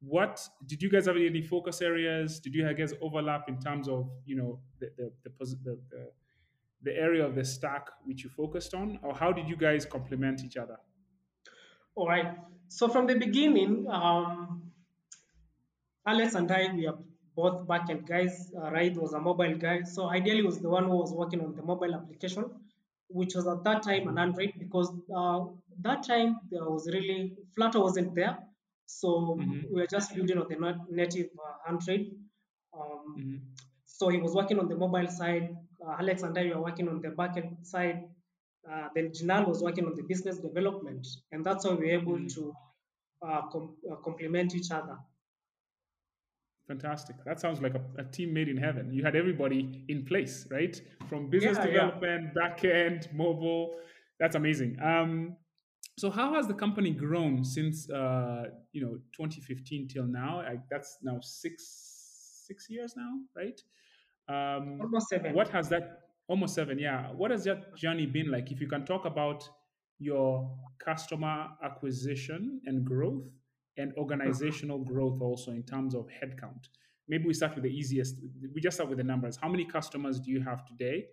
what 0.00 0.46
did 0.66 0.82
you 0.82 0.90
guys 0.90 1.06
have 1.06 1.16
any 1.16 1.42
focus 1.42 1.80
areas? 1.80 2.40
Did 2.40 2.54
you 2.54 2.72
guys 2.74 2.92
overlap 3.00 3.48
in 3.48 3.58
terms 3.58 3.88
of 3.88 4.10
you 4.26 4.36
know 4.36 4.60
the 4.80 4.90
the 4.96 5.12
the, 5.24 5.30
the, 5.64 5.78
the 5.90 6.10
the 6.82 6.92
area 6.96 7.24
of 7.24 7.34
the 7.34 7.44
stack 7.44 7.88
which 8.04 8.24
you 8.24 8.30
focused 8.30 8.74
on, 8.74 8.98
or 9.02 9.14
how 9.14 9.32
did 9.32 9.48
you 9.48 9.56
guys 9.56 9.86
complement 9.86 10.44
each 10.44 10.56
other? 10.56 10.76
All 11.94 12.08
right. 12.08 12.36
So 12.68 12.88
from 12.88 13.06
the 13.06 13.14
beginning, 13.14 13.86
um, 13.88 14.63
Alex 16.06 16.34
and 16.34 16.50
I, 16.50 16.72
we 16.74 16.86
are 16.86 16.98
both 17.36 17.66
backend 17.66 18.06
guys. 18.06 18.52
Uh, 18.56 18.70
Raid 18.70 18.96
was 18.96 19.12
a 19.14 19.20
mobile 19.20 19.56
guy. 19.56 19.82
So 19.82 20.08
ideally, 20.10 20.42
was 20.42 20.60
the 20.60 20.68
one 20.68 20.84
who 20.84 20.96
was 20.96 21.12
working 21.12 21.40
on 21.40 21.54
the 21.56 21.62
mobile 21.62 21.94
application. 21.94 22.44
which 23.10 23.34
was 23.36 23.46
at 23.46 23.62
that 23.64 23.82
time 23.82 24.08
an 24.08 24.18
Android 24.18 24.52
because 24.58 24.88
uh, 25.14 25.40
that 25.82 26.02
time 26.02 26.30
there 26.50 26.64
was 26.68 26.88
really 26.92 27.36
Flutter 27.54 27.78
wasn't 27.78 28.14
there, 28.14 28.38
so 28.86 29.08
Mhm. 29.40 29.68
we 29.70 29.80
were 29.82 29.86
just 29.86 30.14
building 30.14 30.38
on 30.38 30.48
the 30.48 30.56
nat- 30.56 30.86
native 31.00 31.28
uh, 31.46 31.56
Android. 31.70 32.02
Um, 32.72 33.04
Mhm. 33.18 33.38
so 33.84 34.08
he 34.08 34.18
was 34.24 34.34
working 34.34 34.58
on 34.58 34.68
the 34.68 34.76
mobile 34.84 35.06
side. 35.20 35.46
Uh, 35.84 35.94
Alex 36.00 36.22
and 36.22 36.36
I 36.36 36.44
were 36.54 36.62
working 36.68 36.88
on 36.88 37.02
the 37.02 37.10
backend 37.20 37.50
side. 37.72 37.98
Uh, 38.68 38.88
then 38.94 39.10
Jinal 39.12 39.46
was 39.46 39.62
working 39.62 39.84
on 39.86 39.94
the 39.94 40.02
business 40.12 40.38
development, 40.38 41.06
and 41.30 41.44
that's 41.44 41.64
how 41.66 41.72
we 41.74 41.86
were 41.86 41.98
able 42.00 42.18
Mhm. 42.18 42.34
to 42.34 42.42
uh, 43.26 43.42
com- 43.52 43.76
uh, 43.90 43.96
complement 44.06 44.54
each 44.54 44.70
other. 44.70 44.96
Fantastic. 46.66 47.16
That 47.26 47.40
sounds 47.40 47.60
like 47.60 47.74
a, 47.74 47.82
a 47.98 48.04
team 48.04 48.32
made 48.32 48.48
in 48.48 48.56
heaven. 48.56 48.92
You 48.92 49.04
had 49.04 49.14
everybody 49.16 49.84
in 49.88 50.04
place, 50.06 50.46
right? 50.50 50.80
From 51.08 51.28
business 51.28 51.58
Yeah, 51.58 51.64
yeah. 51.66 51.70
development, 51.72 52.34
back 52.34 52.64
end, 52.64 53.08
mobile. 53.12 53.74
That's 54.18 54.34
amazing. 54.34 54.78
Um, 54.82 55.36
so 55.98 56.10
how 56.10 56.34
has 56.34 56.46
the 56.48 56.54
company 56.54 56.90
grown 56.90 57.44
since 57.44 57.88
uh, 57.90 58.44
you 58.72 58.80
know 58.80 58.94
2015 59.14 59.88
till 59.88 60.06
now? 60.06 60.40
I, 60.40 60.56
that's 60.70 60.98
now 61.02 61.18
six 61.20 62.42
six 62.46 62.66
years 62.70 62.94
now, 62.96 63.12
right? 63.36 63.60
Um, 64.28 64.80
Almost 64.80 65.08
seven. 65.10 65.34
what 65.34 65.50
has 65.50 65.68
that 65.68 66.00
almost 66.28 66.54
seven? 66.54 66.78
Yeah. 66.78 67.08
What 67.12 67.30
has 67.30 67.44
that 67.44 67.76
journey 67.76 68.06
been 68.06 68.30
like? 68.30 68.50
If 68.50 68.60
you 68.60 68.68
can 68.68 68.86
talk 68.86 69.04
about 69.04 69.46
your 69.98 70.50
customer 70.78 71.48
acquisition 71.62 72.60
and 72.66 72.84
growth 72.84 73.24
and 73.76 73.92
organizational 73.96 74.78
growth 74.78 75.20
also 75.20 75.50
in 75.50 75.62
terms 75.62 75.94
of 75.94 76.06
headcount. 76.06 76.68
Maybe 77.08 77.26
we 77.26 77.34
start 77.34 77.54
with 77.54 77.64
the 77.64 77.70
easiest. 77.70 78.16
We 78.54 78.60
just 78.60 78.76
start 78.76 78.88
with 78.88 78.98
the 78.98 79.04
numbers. 79.04 79.36
How 79.36 79.48
many 79.48 79.64
customers 79.64 80.20
do 80.20 80.30
you 80.30 80.40
have 80.40 80.64
today, 80.64 81.06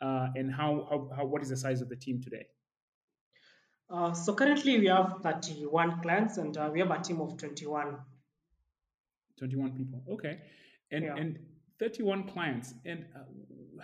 uh, 0.00 0.28
and 0.34 0.52
how, 0.52 0.86
how, 0.90 1.10
how 1.16 1.24
what 1.24 1.42
is 1.42 1.48
the 1.48 1.56
size 1.56 1.80
of 1.80 1.88
the 1.88 1.96
team 1.96 2.20
today? 2.20 2.46
Uh, 3.88 4.12
so 4.12 4.34
currently 4.34 4.78
we 4.78 4.86
have 4.86 5.16
31 5.22 6.00
clients 6.00 6.38
and 6.38 6.56
uh, 6.56 6.70
we 6.72 6.80
have 6.80 6.90
a 6.90 6.98
team 6.98 7.20
of 7.20 7.36
21. 7.36 7.96
21 9.38 9.72
people. 9.72 10.02
Okay. 10.10 10.40
And 10.90 11.04
Yeah. 11.04 11.16
and 11.16 11.38
31 11.78 12.24
clients. 12.24 12.74
And 12.86 13.04
uh, 13.14 13.82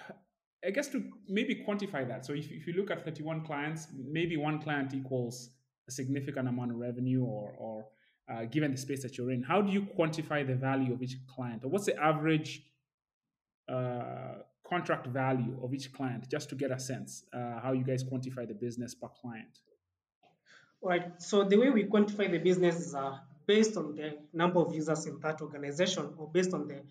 I 0.65 0.71
guess 0.71 0.89
to 0.89 1.05
maybe 1.29 1.65
quantify 1.67 2.07
that. 2.09 2.25
So 2.25 2.33
if, 2.33 2.51
if 2.51 2.67
you 2.67 2.73
look 2.73 2.91
at 2.91 3.05
31 3.05 3.45
clients, 3.45 3.89
maybe 3.95 4.37
one 4.37 4.61
client 4.61 4.95
equals 4.95 5.51
a 5.89 5.91
significant 5.91 6.49
amount 6.49 6.71
of 6.71 6.79
revenue 6.79 7.25
or, 7.25 7.53
or 7.59 7.87
uh, 8.31 8.45
given 8.45 8.71
the 8.71 8.77
space 8.77 9.03
that 9.03 9.17
you're 9.17 9.31
in, 9.31 9.43
how 9.43 9.61
do 9.63 9.73
you 9.73 9.83
quantify 9.83 10.47
the 10.47 10.55
value 10.55 10.93
of 10.93 11.03
each 11.03 11.17
client? 11.27 11.65
Or 11.65 11.69
what's 11.69 11.87
the 11.87 11.97
average 11.97 12.63
uh, 13.69 14.43
contract 14.67 15.07
value 15.07 15.59
of 15.63 15.73
each 15.73 15.93
client, 15.93 16.29
just 16.31 16.49
to 16.51 16.55
get 16.55 16.71
a 16.71 16.79
sense 16.79 17.25
uh, 17.33 17.61
how 17.61 17.73
you 17.73 17.85
guys 17.85 18.05
quantify 18.05 18.47
the 18.47 18.55
business 18.55 18.95
per 18.95 19.09
client? 19.09 19.61
Right. 20.83 21.21
So 21.21 21.45
the 21.45 21.57
way 21.57 21.71
we 21.71 21.85
quantify 21.85 22.31
the 22.31 22.39
business 22.39 22.77
is 22.79 22.95
uh, 22.95 23.19
based 23.47 23.77
on 23.77 23.97
the 23.97 24.19
number 24.33 24.61
of 24.61 24.73
users 24.73 25.07
in 25.07 25.19
that 25.21 25.41
organization 25.41 26.15
or 26.19 26.31
based 26.31 26.53
on 26.55 26.69
the 26.69 26.83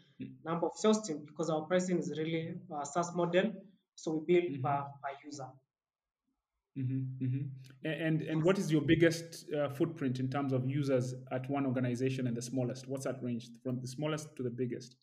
number 0.44 0.66
of 0.66 0.74
sales 0.76 1.08
team 1.08 1.24
because 1.26 1.50
our 1.50 1.62
pricing 1.62 2.00
is 2.00 2.14
really 2.18 2.56
a 2.82 2.86
SaaS 2.86 3.16
model. 3.16 3.54
So 3.96 4.24
we 4.28 4.40
bill 4.40 4.50
Mhm. 4.52 4.64
per, 4.64 4.86
per 5.02 5.12
user. 5.26 5.48
Mm-hmm, 6.78 7.26
mm-hmm. 7.26 7.88
And 7.88 8.22
and 8.22 8.44
what 8.44 8.60
is 8.60 8.72
your 8.72 8.82
biggest 8.82 9.52
uh, 9.52 9.70
footprint 9.70 10.20
in 10.20 10.30
terms 10.30 10.54
of 10.54 10.70
users 10.70 11.16
at 11.32 11.50
one 11.50 11.66
organization 11.66 12.28
and 12.28 12.38
the 12.38 12.42
smallest? 12.42 12.88
What's 12.88 13.06
that 13.06 13.24
range 13.24 13.50
from 13.64 13.80
the 13.80 13.88
smallest 13.88 14.36
to 14.36 14.44
the 14.44 14.50
biggest? 14.52 14.96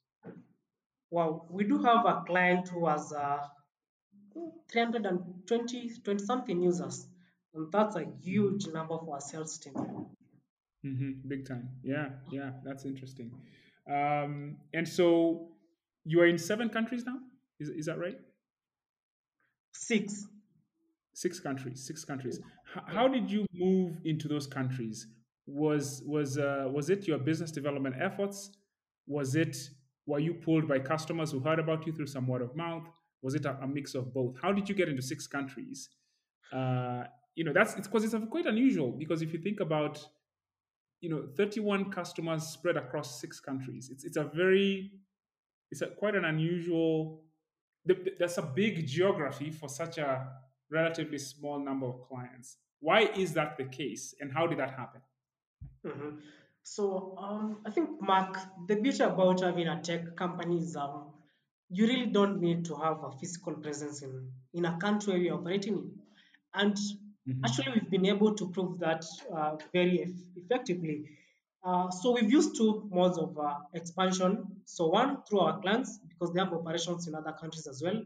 Well, 1.11 1.47
we 1.51 1.65
do 1.65 1.83
have 1.83 2.07
a 2.07 2.23
client 2.27 2.69
who 2.69 2.87
has 2.87 3.13
uh, 3.13 3.39
320, 4.71 5.91
20 6.03 6.19
something 6.25 6.61
users. 6.61 7.07
And 7.55 7.71
that's 7.71 7.97
a 7.97 8.07
huge 8.21 8.67
number 8.67 8.99
for 8.99 9.15
our 9.15 9.21
sales 9.21 9.59
team. 9.59 9.75
Mm-hmm. 10.85 11.29
Big 11.29 11.47
time. 11.47 11.69
Yeah, 11.83 12.09
yeah, 12.31 12.51
that's 12.65 12.85
interesting. 12.85 13.31
Um, 13.89 14.57
and 14.73 14.89
so 14.89 15.49
you 16.05 16.21
are 16.21 16.27
in 16.27 16.39
seven 16.39 16.69
countries 16.69 17.05
now. 17.07 17.19
Is 17.61 17.69
is 17.69 17.87
that 17.87 17.99
right? 17.99 18.19
Six. 19.73 20.27
Six 21.15 21.41
countries. 21.41 21.87
Six 21.87 22.05
countries. 22.05 22.41
H- 22.77 22.83
how 22.87 23.09
did 23.09 23.31
you 23.31 23.47
move 23.55 23.99
into 24.05 24.29
those 24.29 24.47
countries? 24.47 25.07
Was 25.47 26.03
was 26.07 26.39
uh, 26.39 26.69
was 26.73 26.91
it 26.91 27.07
your 27.07 27.19
business 27.19 27.51
development 27.53 27.97
efforts? 28.01 28.51
Was 29.07 29.35
it 29.37 29.57
were 30.07 30.19
you 30.19 30.35
pulled 30.35 30.69
by 30.69 30.79
customers 30.81 31.33
who 31.33 31.41
heard 31.41 31.59
about 31.59 31.87
you 31.87 31.93
through 31.93 32.07
some 32.09 32.27
word 32.27 32.43
of 32.43 32.57
mouth? 32.57 32.85
Was 33.23 33.35
it 33.35 33.47
a, 33.47 33.57
a 33.63 33.67
mix 33.67 33.95
of 33.95 34.13
both? 34.13 34.37
How 34.43 34.53
did 34.53 34.69
you 34.69 34.75
get 34.75 34.89
into 34.89 35.03
six 35.03 35.27
countries? 35.27 35.89
Uh, 36.53 37.05
you 37.37 37.45
know, 37.45 37.53
that's 37.53 37.75
it's 37.77 37.87
because 37.89 38.05
it's 38.05 38.15
quite 38.31 38.47
unusual. 38.47 38.93
Because 38.93 39.23
if 39.23 39.33
you 39.33 39.39
think 39.39 39.61
about, 39.61 40.05
you 41.01 41.11
know, 41.11 41.29
31 41.37 41.91
customers 41.91 42.45
spread 42.45 42.77
across 42.77 43.21
six 43.21 43.41
countries, 43.41 43.89
it's 43.91 44.05
it's 44.05 44.17
a 44.17 44.25
very 44.25 44.93
it's 45.71 45.83
a, 45.83 45.89
quite 45.89 46.15
an 46.17 46.25
unusual. 46.25 47.25
th- 47.87 48.03
th- 48.05 48.19
a 48.39 48.43
big 48.43 48.87
geography 48.87 49.51
for 49.51 49.69
such 49.69 49.99
a 49.99 50.27
relatively 50.71 51.19
small 51.19 51.59
number 51.59 51.87
of 51.87 52.03
clients. 52.09 52.57
Why 52.81 53.03
is 53.17 53.33
that 53.35 53.57
the 53.57 53.65
case, 53.65 54.15
and 54.21 54.33
how 54.33 54.47
did 54.47 54.59
that 54.59 54.71
happen? 54.71 55.01
Mhm. 55.85 56.21
So 56.63 57.17
um, 57.19 57.59
I 57.67 57.71
think, 57.71 58.01
Mark, 58.01 58.39
the 58.69 58.77
beauty 58.77 59.03
about 59.03 59.41
having 59.41 59.69
a 59.69 59.81
tech 59.83 60.17
company 60.17 60.59
is 60.59 60.77
um, 60.77 61.13
you 61.69 61.87
really 61.87 62.07
don't 62.07 62.41
need 62.41 62.65
to 62.67 62.75
have 62.77 63.03
a 63.05 63.11
physical 63.13 63.55
presence 63.55 64.03
in, 64.03 64.31
in 64.55 64.65
a 64.65 64.79
country 64.79 65.13
where 65.15 65.23
you're 65.23 65.39
operating 65.39 65.75
in. 65.75 65.91
And 66.55 66.77
Mhm. 67.29 67.45
actually, 67.45 67.73
we've 67.75 67.91
been 67.91 68.07
able 68.07 68.35
to 68.35 68.51
prove 68.51 68.79
that 68.81 69.05
uh, 69.35 69.57
very 69.73 70.03
eff- 70.05 70.27
effectively. 70.37 71.11
Uh, 71.63 71.91
so 71.91 72.13
we've 72.13 72.31
used 72.31 72.57
two 72.57 72.89
modes 72.93 73.19
of 73.19 73.39
uh, 73.39 73.55
expansion. 73.75 74.63
So 74.67 74.87
one 74.89 75.23
through 75.29 75.41
our 75.41 75.61
clients 75.61 75.99
because 76.09 76.33
they 76.35 76.41
have 76.41 76.53
operations 76.53 77.09
in 77.09 77.15
other 77.15 77.33
countries 77.33 77.67
as 77.67 77.83
well. 77.83 78.03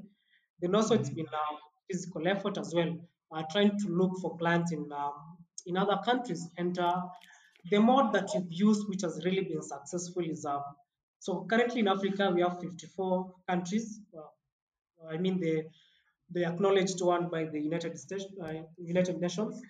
Then 0.61 0.75
also 0.75 0.95
it's 0.95 1.09
Mhm. 1.11 1.13
It's 1.13 1.17
been 1.17 1.27
uh, 1.29 1.57
physical 1.91 2.27
effort 2.29 2.59
as 2.59 2.75
well, 2.75 2.97
uh, 3.33 3.43
trying 3.51 3.79
to 3.79 3.89
look 3.89 4.13
for 4.21 4.37
clients 4.39 4.73
in 4.73 4.91
um, 4.93 5.13
in 5.67 5.77
other 5.77 5.99
countries. 6.05 6.49
And 6.57 6.79
uh, 6.79 7.03
the 7.71 7.81
mode 7.81 8.13
that 8.15 8.29
we've 8.35 8.53
used, 8.53 8.89
which 8.89 9.03
has 9.03 9.21
really 9.25 9.43
been 9.45 9.63
successful, 9.63 10.23
is 10.25 10.45
um, 10.45 10.63
so 11.19 11.47
currently 11.51 11.81
in 11.81 11.89
Africa 11.89 12.31
we 12.35 12.43
have 12.43 12.61
54 12.61 13.35
countries. 13.49 14.01
I 15.11 15.17
mean 15.17 15.39
the 15.41 15.65
the 16.31 16.45
acknowledged 16.45 17.01
one 17.01 17.29
by 17.31 17.45
the 17.45 17.61
United 17.61 17.99
States, 17.99 18.27
uh, 18.43 18.53
United 18.77 19.21
Nations. 19.21 19.61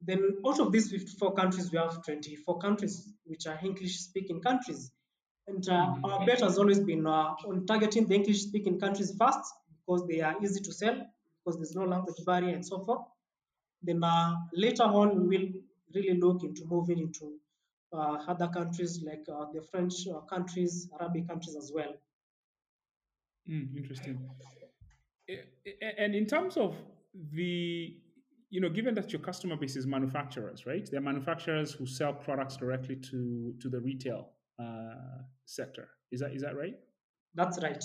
Then 0.00 0.38
out 0.46 0.60
of 0.60 0.72
these 0.72 0.90
54 0.90 1.34
countries, 1.34 1.70
we 1.72 1.78
have 1.78 2.02
24 2.04 2.58
countries 2.60 3.12
which 3.24 3.46
are 3.46 3.58
English-speaking 3.62 4.40
countries. 4.40 4.92
And 5.48 5.68
uh, 5.68 5.72
Mhm. 5.72 6.04
our 6.04 6.24
bet 6.26 6.40
has 6.40 6.56
always 6.58 6.80
been 6.80 7.06
uh, 7.06 7.34
on 7.48 7.66
targeting 7.66 8.06
the 8.06 8.14
English-speaking 8.14 8.78
countries 8.80 9.14
first 9.18 9.44
because 9.78 10.06
they 10.06 10.20
are 10.20 10.36
easy 10.42 10.60
to 10.60 10.72
sell, 10.72 10.96
because 11.48 11.58
there's 11.60 11.74
no 11.74 11.84
language 11.84 12.16
barrier 12.26 12.54
and 12.54 12.64
so 12.64 12.84
forth. 12.84 13.06
Then 13.82 14.02
uh, 14.04 14.34
later 14.52 14.82
on, 14.84 15.26
we 15.28 15.38
will 15.38 15.48
really 15.94 16.18
look 16.20 16.42
into 16.44 16.64
moving 16.66 16.98
into 16.98 17.38
uh, 17.92 18.18
other 18.28 18.48
countries 18.48 19.02
like 19.02 19.24
uh, 19.32 19.46
the 19.52 19.62
French 19.70 19.94
uh, 20.08 20.20
countries, 20.20 20.90
Arabic 21.00 21.28
countries 21.28 21.56
as 21.56 21.72
well. 21.74 21.94
Mm, 23.48 23.76
interesting. 23.76 24.28
A- 25.28 25.44
a- 25.66 26.00
And 26.00 26.14
in 26.14 26.26
terms 26.26 26.56
of 26.56 26.76
the, 27.32 27.96
you 28.50 28.60
know, 28.60 28.68
given 28.68 28.94
that 28.94 29.12
your 29.12 29.22
customer 29.22 29.56
base 29.56 29.76
is 29.76 29.86
manufacturers, 29.86 30.66
right? 30.66 30.86
They're 30.90 31.00
manufacturers 31.00 31.72
who 31.72 31.86
sell 31.86 32.12
products 32.12 32.56
directly 32.56 32.96
to 33.10 33.54
to 33.60 33.68
the 33.68 33.80
retail 33.80 34.30
uh, 34.58 35.22
sector. 35.46 35.88
Is 36.10 36.20
that 36.20 36.32
is 36.34 36.42
that 36.42 36.56
right? 36.56 36.76
That's 37.34 37.62
right. 37.62 37.82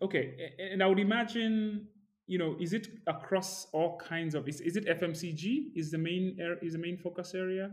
Okay, 0.00 0.52
and 0.72 0.80
I 0.82 0.86
would 0.86 1.00
imagine, 1.00 1.88
you 2.28 2.38
know, 2.38 2.56
is 2.60 2.72
it 2.74 2.88
across 3.06 3.66
all 3.72 3.98
kinds 3.98 4.34
of? 4.34 4.46
Is, 4.46 4.60
is 4.60 4.76
it 4.76 4.86
FMCG? 4.86 5.72
Is 5.74 5.90
the 5.90 5.98
main 5.98 6.38
is 6.62 6.74
the 6.74 6.78
main 6.78 6.96
focus 6.96 7.34
area? 7.34 7.70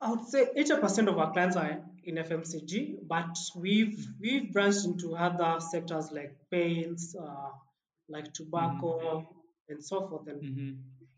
I 0.00 0.10
would 0.10 0.26
say 0.26 0.48
80% 0.58 1.06
of 1.06 1.16
our 1.16 1.32
clients 1.32 1.56
are 1.56 1.80
in 2.02 2.16
FMCG, 2.16 3.06
but 3.06 3.38
we've 3.56 4.04
we've 4.20 4.52
branched 4.52 4.84
into 4.84 5.14
other 5.14 5.60
sectors 5.60 6.10
like 6.10 6.36
paints, 6.50 7.14
uh, 7.14 7.50
like 8.08 8.32
tobacco, 8.34 9.24
and 9.68 9.82
so 9.82 10.08
forth. 10.08 10.26
And 10.26 10.42
hmm 10.42 10.70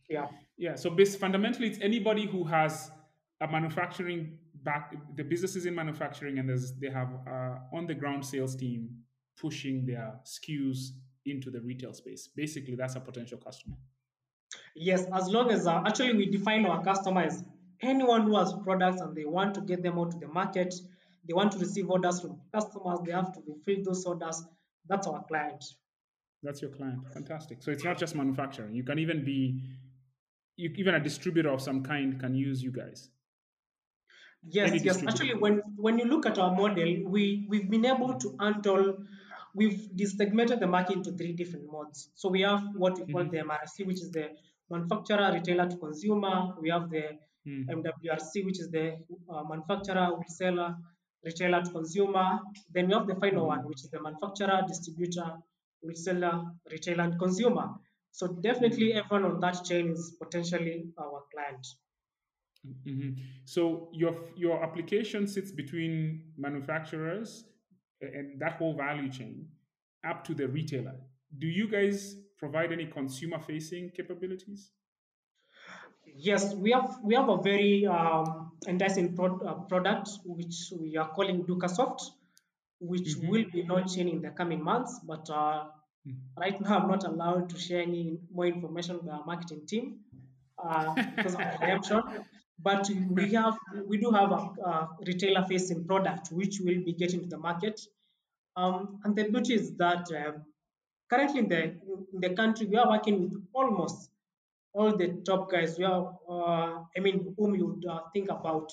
yeah, 0.08 0.26
Yeah. 0.58 0.74
So, 0.74 0.90
bas 0.90 1.16
fundamentally, 1.16 1.68
it's 1.68 1.78
anybody 1.80 2.26
who 2.26 2.44
has 2.44 2.90
a 3.40 3.48
manufacturing 3.48 4.38
back. 4.62 4.94
The 5.16 5.24
businesses 5.24 5.64
in 5.64 5.74
manufacturing, 5.74 6.38
and 6.38 6.46
there's 6.46 6.74
they 6.74 6.90
have 6.90 7.08
a 7.26 7.62
on 7.72 7.86
the 7.86 7.94
ground 7.94 8.26
sales 8.26 8.54
team 8.54 8.90
pushing 9.40 9.86
their 9.86 10.20
SKUs 10.24 10.90
into 11.26 11.50
the 11.50 11.60
retail 11.60 11.92
space. 11.92 12.28
Basically, 12.28 12.74
that's 12.74 12.96
a 12.96 13.00
potential 13.00 13.38
customer. 13.38 13.76
yes, 14.74 15.06
as 15.12 15.28
long 15.28 15.50
as 15.50 15.66
uh, 15.66 15.82
actually 15.86 16.14
we 16.14 16.26
define 16.26 16.66
our 16.66 16.82
customers, 16.82 17.42
anyone 17.82 18.22
who 18.22 18.36
has 18.36 18.52
products 18.62 19.00
and 19.00 19.16
they 19.16 19.24
want 19.24 19.54
to 19.54 19.60
get 19.60 19.82
them 19.82 19.98
out 19.98 20.10
to 20.12 20.18
the 20.18 20.28
market, 20.28 20.74
they 21.26 21.34
want 21.34 21.52
to 21.52 21.58
receive 21.58 21.88
orders 21.90 22.20
from 22.20 22.40
customers, 22.52 22.98
they 23.04 23.12
have 23.12 23.32
to 23.32 23.40
fulfill 23.40 23.82
those 23.84 24.04
orders. 24.04 24.44
That's 24.88 25.06
our 25.06 25.24
client. 25.24 25.64
That's 26.42 26.60
your 26.60 26.70
client. 26.70 27.00
Fantastic. 27.12 27.62
So 27.62 27.70
it's 27.70 27.84
not 27.84 27.96
just 27.98 28.14
manufacturing. 28.14 28.74
You 28.74 28.84
can 28.84 28.98
even 28.98 29.24
be, 29.24 29.62
you, 30.56 30.70
even 30.76 30.94
a 30.94 31.00
distributor 31.00 31.50
of 31.50 31.62
some 31.62 31.82
kind 31.82 32.20
can 32.20 32.34
use 32.34 32.62
you 32.62 32.70
guys. 32.70 33.08
Yes, 34.46 34.70
Any 34.70 34.80
yes. 34.80 35.02
Actually, 35.06 35.34
when 35.36 35.62
when 35.76 35.98
you 35.98 36.04
look 36.04 36.26
at 36.26 36.38
our 36.38 36.54
model, 36.54 36.84
we 37.06 37.46
we've 37.48 37.70
been 37.70 37.86
able 37.86 38.12
to 38.14 38.36
handle. 38.38 38.98
We've 39.54 39.88
segmented 40.06 40.58
the 40.60 40.66
market 40.66 40.96
into 40.96 41.12
three 41.12 41.32
different 41.32 41.66
modes. 41.70 42.10
So 42.14 42.28
we 42.28 42.40
have 42.42 42.62
what 42.74 42.98
we 42.98 43.12
call 43.12 43.24
the 43.24 43.38
MRC, 43.38 43.86
which 43.86 44.02
is 44.02 44.10
the 44.10 44.30
manufacturer, 44.68 45.30
retailer 45.32 45.68
to 45.68 45.76
consumer. 45.76 46.54
We 46.60 46.70
have 46.70 46.90
the 46.90 47.18
Mm. 47.46 47.68
MWRC, 47.68 48.42
which 48.46 48.58
is 48.58 48.70
the 48.70 48.96
uh, 49.28 49.44
manufacturer, 49.44 50.06
wholesaler, 50.06 50.74
retailer 51.26 51.62
to 51.62 51.70
consumer. 51.70 52.38
Then 52.72 52.86
we 52.88 52.94
have 52.94 53.06
the 53.06 53.16
final 53.16 53.46
one, 53.46 53.66
which 53.66 53.84
is 53.84 53.90
the 53.90 54.00
manufacturer, 54.00 54.62
distributor, 54.66 55.30
wholesaler, 55.82 56.42
retailer, 56.72 57.04
and 57.04 57.18
consumer. 57.18 57.68
So 58.12 58.28
definitely 58.28 58.94
everyone 58.94 59.30
on 59.30 59.40
that 59.40 59.62
chain 59.62 59.90
is 59.90 60.16
potentially 60.18 60.86
our 60.98 61.22
client. 61.32 61.66
Mhm. 62.86 63.18
So 63.44 63.90
your 63.92 64.30
your 64.36 64.62
application 64.64 65.26
sits 65.26 65.52
between 65.52 66.32
manufacturers 66.38 67.44
and 68.00 68.40
that 68.40 68.52
whole 68.54 68.74
value 68.76 69.10
chain 69.10 69.48
up 70.08 70.24
to 70.24 70.34
the 70.34 70.46
retailer. 70.48 70.94
Do 71.38 71.46
you 71.46 71.68
guys 71.68 72.16
provide 72.38 72.72
any 72.72 72.86
consumer 72.86 73.38
facing 73.40 73.90
capabilities? 73.90 74.70
Yes, 76.16 76.54
we 76.54 76.70
have 76.72 76.98
we 77.02 77.14
have 77.14 77.28
a 77.28 77.38
very 77.42 77.86
um, 77.86 78.52
enticing 78.68 79.16
pro- 79.16 79.40
uh, 79.40 79.54
product 79.64 80.08
which 80.24 80.70
we 80.78 80.96
are 80.96 81.08
calling 81.08 81.44
DucaSoft, 81.44 82.00
which 82.78 83.16
Mhm. 83.16 83.28
will 83.28 83.44
be 83.50 83.62
launching 83.62 84.08
in 84.08 84.20
the 84.22 84.30
coming 84.30 84.62
months. 84.62 85.00
But 85.04 85.28
uh, 85.30 85.70
Mm. 86.06 86.16
right 86.36 86.60
now, 86.60 86.80
I'm 86.80 86.88
not 86.88 87.04
allowed 87.04 87.48
to 87.48 87.58
share 87.58 87.80
any 87.80 88.18
more 88.30 88.44
information 88.46 88.98
with 88.98 89.08
our 89.08 89.24
marketing 89.24 89.64
team 89.66 90.00
uh, 90.62 90.94
because 91.16 91.34
of 91.34 91.40
preemption. 91.58 92.02
But 92.58 92.88
we 93.10 93.32
have 93.34 93.58
we 93.86 93.98
do 93.98 94.10
have 94.10 94.30
a, 94.32 94.36
a 94.70 94.88
retailer 95.06 95.44
facing 95.44 95.84
product 95.84 96.28
which 96.32 96.60
will 96.60 96.82
be 96.84 96.92
getting 96.92 97.20
to 97.20 97.26
the 97.26 97.38
market. 97.38 97.80
Um, 98.56 99.00
and 99.04 99.14
the 99.16 99.24
beauty 99.28 99.54
is 99.54 99.74
that 99.76 100.06
um, 100.16 100.44
currently 101.10 101.40
in 101.40 101.48
the 101.48 101.62
in 102.12 102.20
the 102.20 102.30
country 102.30 102.66
we 102.66 102.76
are 102.76 102.88
working 102.88 103.22
with 103.22 103.34
almost 103.52 104.10
all 104.72 104.96
the 104.96 105.08
top 105.24 105.50
guys. 105.50 105.78
We 105.78 105.84
are, 105.84 106.16
uh, 106.28 106.82
I 106.96 107.00
mean, 107.00 107.34
whom 107.38 107.54
you 107.54 107.66
would 107.66 107.86
uh, 107.86 108.00
think 108.12 108.28
about, 108.30 108.72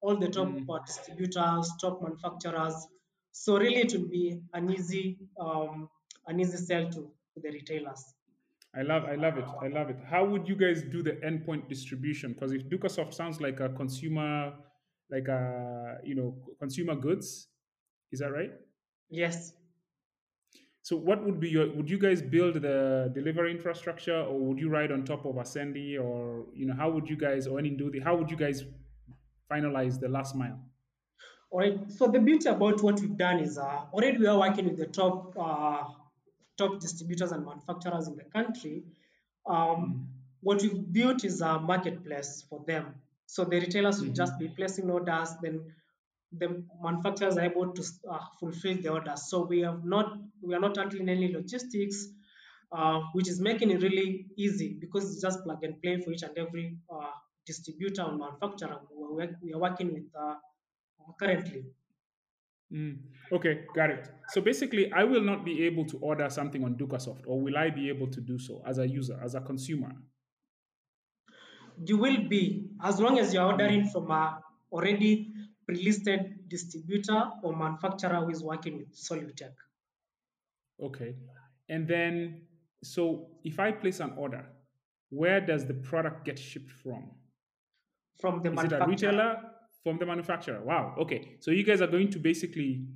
all 0.00 0.16
the 0.16 0.28
top 0.28 0.48
Mm. 0.48 0.68
uh, 0.68 0.78
distributors, 0.86 1.70
top 1.80 2.02
manufacturers. 2.02 2.86
So 3.32 3.58
really, 3.58 3.82
it 3.82 3.92
will 3.92 4.08
be 4.08 4.40
an 4.54 4.70
easy, 4.70 5.18
um, 5.38 5.88
an 6.26 6.40
easy 6.40 6.56
sell 6.56 6.84
to, 6.90 7.10
to 7.34 7.40
the 7.42 7.50
retailers. 7.50 8.13
I 8.76 8.82
love 8.82 9.04
I 9.04 9.14
love 9.14 9.38
it. 9.38 9.44
I 9.62 9.68
love 9.68 9.90
it. 9.90 9.98
How 10.04 10.24
would 10.24 10.48
you 10.48 10.56
guys 10.56 10.82
do 10.82 11.02
the 11.02 11.12
endpoint 11.12 11.68
distribution? 11.68 12.32
Because 12.32 12.52
if 12.52 12.68
DucaSoft 12.68 13.14
sounds 13.14 13.40
like 13.40 13.60
a 13.60 13.68
consumer, 13.68 14.52
like 15.10 15.28
a 15.28 15.98
you 16.02 16.14
know 16.14 16.36
consumer 16.58 16.96
goods, 16.96 17.48
is 18.10 18.20
that 18.20 18.32
right? 18.32 18.52
Yes. 19.10 19.52
So 20.82 20.96
what 20.96 21.24
would 21.24 21.38
be 21.40 21.48
your 21.48 21.72
would 21.72 21.88
you 21.88 21.98
guys 21.98 22.20
build 22.20 22.54
the 22.60 23.10
delivery 23.14 23.52
infrastructure 23.52 24.20
or 24.20 24.38
would 24.38 24.58
you 24.58 24.68
ride 24.68 24.90
on 24.90 25.04
top 25.04 25.24
of 25.24 25.36
Ascendi 25.36 25.98
or 25.98 26.44
you 26.52 26.66
know 26.66 26.74
how 26.74 26.90
would 26.90 27.08
you 27.08 27.16
guys 27.16 27.46
or 27.46 27.58
any 27.58 27.70
do 27.70 27.90
the 27.90 28.00
how 28.00 28.16
would 28.16 28.30
you 28.30 28.36
guys 28.36 28.64
finalize 29.50 30.00
the 30.00 30.08
last 30.08 30.34
mile? 30.34 30.58
All 31.50 31.60
right. 31.60 31.78
So 31.92 32.08
the 32.08 32.18
beauty 32.18 32.48
about 32.48 32.82
what 32.82 33.00
we've 33.00 33.16
done 33.16 33.38
is 33.38 33.56
uh, 33.56 33.86
already 33.92 34.18
we 34.18 34.26
are 34.26 34.38
working 34.38 34.66
with 34.66 34.76
the 34.76 34.86
top 34.86 35.32
uh, 35.38 35.84
top 36.56 36.80
distributors 36.80 37.32
and 37.32 37.44
manufacturers 37.44 38.08
in 38.08 38.16
the 38.16 38.24
country. 38.24 38.84
Um, 39.46 40.08
what 40.40 40.62
we've 40.62 40.92
built 40.92 41.24
is 41.24 41.40
a 41.40 41.58
marketplace 41.58 42.44
for 42.48 42.62
them. 42.66 42.94
So 43.26 43.44
the 43.44 43.58
retailers 43.58 44.00
will 44.00 44.12
just 44.12 44.38
be 44.38 44.48
placing 44.48 44.90
orders, 44.90 45.30
then 45.42 45.72
the 46.38 46.64
manufacturers 46.82 47.36
are 47.36 47.44
able 47.44 47.72
to 47.72 47.82
uh, 48.10 48.18
fulfill 48.38 48.76
the 48.80 48.88
orders. 48.88 49.28
So 49.28 49.44
we 49.44 49.60
have 49.60 49.84
not 49.84 50.18
we 50.42 50.54
are 50.54 50.60
not 50.60 50.76
handling 50.76 51.08
any 51.08 51.32
logistics, 51.32 52.08
uh, 52.72 53.00
which 53.12 53.28
is 53.28 53.40
making 53.40 53.70
it 53.70 53.82
really 53.82 54.26
easy 54.36 54.76
because 54.78 55.10
it's 55.10 55.22
just 55.22 55.42
plug 55.44 55.62
and 55.62 55.80
play 55.80 56.00
for 56.00 56.12
each 56.12 56.22
and 56.22 56.36
every 56.36 56.76
uh, 56.92 57.10
distributor 57.46 58.02
and 58.02 58.18
manufacturer 58.18 58.78
we 59.42 59.52
are, 59.52 59.58
working 59.58 59.92
with 59.92 60.04
uh, 60.18 60.34
currently. 61.18 61.64
Mm. 62.72 62.98
Okay, 63.32 63.64
got 63.74 63.90
it. 63.90 64.08
So 64.28 64.40
basically, 64.40 64.92
I 64.92 65.04
will 65.04 65.22
not 65.22 65.44
be 65.44 65.64
able 65.64 65.84
to 65.86 65.98
order 65.98 66.28
something 66.30 66.64
on 66.64 66.76
DucaSoft, 66.76 67.22
or 67.26 67.40
will 67.40 67.56
I 67.56 67.70
be 67.70 67.88
able 67.88 68.08
to 68.08 68.20
do 68.20 68.38
so 68.38 68.62
as 68.66 68.78
a 68.78 68.86
user, 68.88 69.18
as 69.22 69.34
a 69.34 69.40
consumer? 69.40 69.92
You 71.84 71.98
will 71.98 72.28
be 72.28 72.70
as 72.82 73.00
long 73.00 73.18
as 73.18 73.34
you're 73.34 73.44
ordering 73.44 73.88
from 73.88 74.10
a 74.10 74.38
already 74.72 75.32
pre-listed 75.66 76.48
distributor 76.48 77.30
or 77.42 77.56
manufacturer 77.56 78.16
who 78.16 78.30
is 78.30 78.42
working 78.42 78.78
with 78.78 78.94
Solutech. 78.94 79.54
Okay, 80.82 81.14
and 81.68 81.86
then 81.86 82.42
so 82.82 83.28
if 83.44 83.58
I 83.58 83.72
place 83.72 84.00
an 84.00 84.12
order, 84.16 84.46
where 85.10 85.40
does 85.40 85.66
the 85.66 85.74
product 85.74 86.24
get 86.24 86.38
shipped 86.38 86.70
from? 86.70 87.10
From 88.20 88.42
the 88.42 88.52
Is 88.52 88.64
it 88.64 88.72
a 88.72 88.78
manufacturer. 88.78 88.88
retailer 88.88 89.36
from 89.84 89.98
the 89.98 90.06
manufacturer? 90.06 90.60
Wow. 90.62 90.96
Okay, 90.98 91.36
so 91.40 91.52
you 91.52 91.62
guys 91.62 91.80
are 91.80 91.86
going 91.86 92.10
to 92.10 92.18
basically 92.18 92.86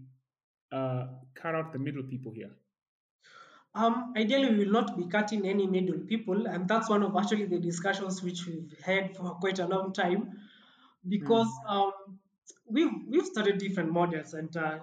uh, 0.73 1.07
cut 1.35 1.55
out 1.55 1.73
the 1.73 1.79
middle 1.79 2.03
people 2.03 2.33
here. 2.33 2.51
Um, 3.75 4.15
ideally, 4.17 4.51
we 4.57 4.65
will 4.65 4.73
not 4.73 4.97
be 4.97 5.07
cutting 5.07 5.47
any 5.47 5.67
middle 5.67 5.99
people, 6.01 6.47
and 6.47 6.67
that's 6.67 6.89
one 6.89 7.03
of 7.03 7.15
actually 7.17 7.45
the 7.45 7.59
discussions 7.59 8.23
which 8.23 8.47
we've 8.47 8.75
had 8.83 9.15
for 9.15 9.31
quite 9.35 9.59
a 9.61 9.67
long 9.67 9.93
time, 9.93 10.33
because 11.07 11.49
um, 11.69 11.93
we've 12.67 12.91
we've 13.07 13.27
started 13.27 13.59
different 13.59 13.93
models, 13.93 14.35
and 14.35 14.57
uh, 14.57 14.79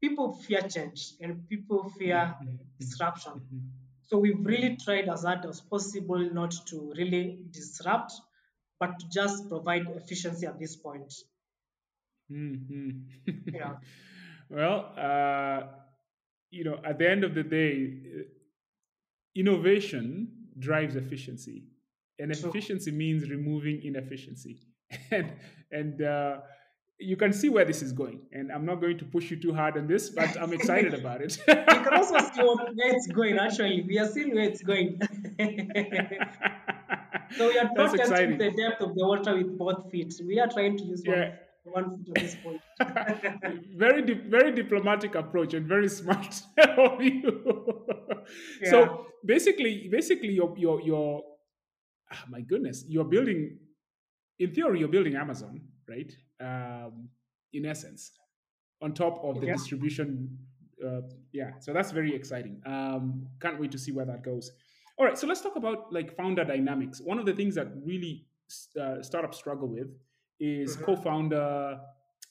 people 0.00 0.32
fear 0.32 0.62
change 0.62 1.14
and 1.20 1.46
people 1.48 1.90
fear 1.98 2.34
disruption. 2.78 3.32
Mhm. 3.32 3.60
So 4.06 4.16
we've 4.16 4.40
really 4.40 4.76
tried 4.76 5.08
as 5.08 5.24
hard 5.24 5.44
as 5.44 5.60
possible 5.60 6.18
not 6.32 6.54
to 6.68 6.94
really 6.96 7.40
disrupt, 7.50 8.12
but 8.80 8.98
to 8.98 9.08
just 9.12 9.48
provide 9.48 9.86
efficiency 9.96 10.46
at 10.46 10.58
this 10.58 10.76
point. 10.76 11.12
Mhm. 12.30 13.04
Yeah. 13.52 13.76
well, 14.50 14.92
uh, 14.96 15.66
you 16.50 16.64
know, 16.64 16.78
at 16.84 16.98
the 16.98 17.08
end 17.10 17.24
of 17.24 17.34
the 17.34 17.42
day, 17.42 17.72
uh, 18.18 18.22
innovation 19.34 20.28
drives 20.58 20.96
efficiency, 20.96 21.64
and 22.18 22.32
efficiency 22.32 22.90
means 22.90 23.28
removing 23.30 23.82
inefficiency. 23.82 24.60
and 25.10 25.32
and 25.70 26.02
uh, 26.02 26.38
you 26.98 27.16
can 27.16 27.32
see 27.32 27.48
where 27.48 27.64
this 27.64 27.80
is 27.82 27.92
going. 27.92 28.22
And 28.32 28.50
I'm 28.50 28.64
not 28.66 28.80
going 28.80 28.98
to 28.98 29.04
push 29.04 29.30
you 29.30 29.36
too 29.40 29.54
hard 29.54 29.76
on 29.76 29.86
this, 29.86 30.10
but 30.10 30.36
I'm 30.40 30.52
excited 30.52 30.94
about 31.00 31.20
it. 31.22 31.36
You 31.46 31.54
can 31.54 31.94
also 31.94 32.18
see 32.18 32.42
where 32.42 32.94
it's 32.96 33.06
going. 33.06 33.38
Actually, 33.38 33.82
we 33.86 33.98
are 33.98 34.08
seeing 34.08 34.34
where 34.34 34.44
it's 34.44 34.62
going. 34.62 34.98
So 37.36 37.48
we 37.48 37.58
are 37.58 37.70
not 37.74 37.94
testing 37.96 38.38
the 38.38 38.50
depth 38.50 38.80
of 38.82 38.94
the 38.94 39.06
water 39.06 39.36
with 39.36 39.56
both 39.58 39.90
feet. 39.90 40.14
We 40.24 40.38
are 40.40 40.48
trying 40.48 40.76
to 40.78 40.84
use 40.84 41.02
Yeah. 41.04 41.34
one, 41.64 41.84
one 41.90 42.04
foot 42.04 42.16
at 42.16 42.22
this 42.22 42.36
point. 42.42 42.60
very 43.76 44.02
di- 44.02 44.14
very 44.28 44.52
diplomatic 44.52 45.14
approach 45.14 45.54
and 45.54 45.66
very 45.66 45.88
smart 45.88 46.40
of 46.78 47.02
you. 47.02 47.84
Yeah. 48.62 48.70
So 48.70 49.06
basically, 49.24 49.88
basically, 49.90 50.32
your 50.32 50.54
your 50.56 50.80
your 50.82 51.22
ah, 52.12 52.24
my 52.28 52.40
goodness, 52.40 52.84
you're 52.88 53.04
building. 53.04 53.58
In 54.38 54.54
theory, 54.54 54.78
you're 54.78 54.88
building 54.88 55.16
Amazon, 55.16 55.60
right? 55.88 56.12
Um, 56.40 57.08
in 57.52 57.66
essence, 57.66 58.12
on 58.80 58.94
top 58.94 59.22
of 59.24 59.40
the 59.40 59.46
Yeah. 59.46 59.54
distribution. 59.54 60.38
Uh, 60.86 61.00
yeah, 61.32 61.58
so 61.58 61.72
that's 61.72 61.90
very 61.90 62.14
exciting. 62.14 62.62
Um, 62.64 63.26
can't 63.40 63.58
wait 63.58 63.72
to 63.72 63.78
see 63.78 63.90
where 63.90 64.04
that 64.06 64.22
goes. 64.22 64.52
All 64.98 65.06
right, 65.06 65.16
so 65.16 65.26
let's 65.26 65.40
talk 65.40 65.56
about 65.56 65.92
like 65.92 66.14
founder 66.16 66.44
dynamics. 66.44 67.00
One 67.00 67.18
of 67.18 67.26
the 67.26 67.32
things 67.32 67.54
that 67.54 67.68
really 67.84 68.26
uh, 68.80 69.02
startups 69.02 69.38
struggle 69.38 69.68
with 69.68 69.88
is 70.40 70.76
Mhm. 70.76 70.84
co-founder 70.84 71.80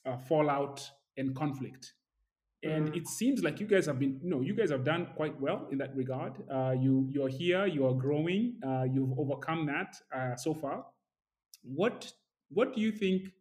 uh, 0.06 0.18
fallout 0.18 0.90
and 1.18 1.36
conflict. 1.36 1.94
And 2.64 2.90
Mhm. 2.90 2.96
it 2.96 3.08
seems 3.08 3.44
like 3.44 3.60
you 3.60 3.68
guys 3.68 3.86
have 3.86 4.00
been, 4.00 4.20
no, 4.24 4.42
you 4.42 4.54
guys 4.54 4.72
have 4.72 4.84
done 4.84 5.08
quite 5.16 5.40
well 5.40 5.68
in 5.72 5.78
that 5.78 5.96
regard. 5.96 6.34
Uh, 6.50 6.76
you 6.78 7.08
you're 7.12 7.30
here, 7.30 7.66
you 7.68 7.86
are 7.88 7.94
growing, 7.94 8.60
uh, 8.64 8.84
you've 8.92 9.18
overcome 9.18 9.66
that 9.68 9.96
uh, 10.14 10.36
so 10.36 10.54
far. 10.54 10.86
What 11.64 12.12
what 12.50 12.74
do 12.74 12.82
you 12.82 12.92
think 12.92 13.32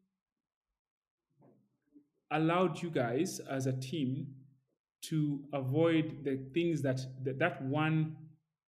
allowed 2.30 2.82
you 2.82 2.90
guys 2.90 3.40
as 3.40 3.66
a 3.66 3.72
team 3.72 4.26
to 5.02 5.44
avoid 5.52 6.24
the 6.24 6.36
things 6.52 6.82
that 6.82 7.00
that, 7.24 7.38
that 7.38 7.62
one 7.62 8.16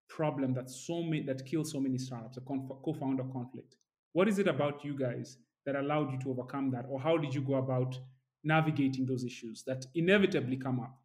problem 0.09 0.55
that 0.55 0.71
so 0.71 1.03
many 1.03 1.23
that 1.23 1.45
kills 1.47 1.73
so 1.73 1.81
many 1.81 1.99
startups, 1.99 2.37
a 2.37 2.41
co-founder 2.41 3.25
conflict? 3.33 3.77
What 4.13 4.29
is 4.29 4.39
it 4.39 4.49
about 4.49 4.85
you 4.85 4.97
guys 4.97 5.39
that 5.67 5.77
allowed 5.77 6.13
you 6.13 6.19
to 6.21 6.31
overcome 6.31 6.71
that, 6.71 6.87
or 6.89 7.01
how 7.01 7.17
did 7.17 7.35
you 7.35 7.43
go 7.43 7.57
about 7.57 7.99
navigating 8.45 9.07
those 9.07 9.25
issues 9.25 9.63
that 9.65 9.85
inevitably 9.95 10.57
come 10.57 10.81
up? 10.81 10.99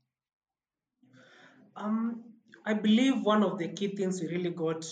Um, 1.76 2.24
I 2.66 2.74
believe 2.74 3.22
one 3.24 3.44
of 3.44 3.58
the 3.58 3.68
key 3.68 3.90
things 3.90 4.22
we 4.22 4.28
really 4.28 4.52
got 4.52 4.86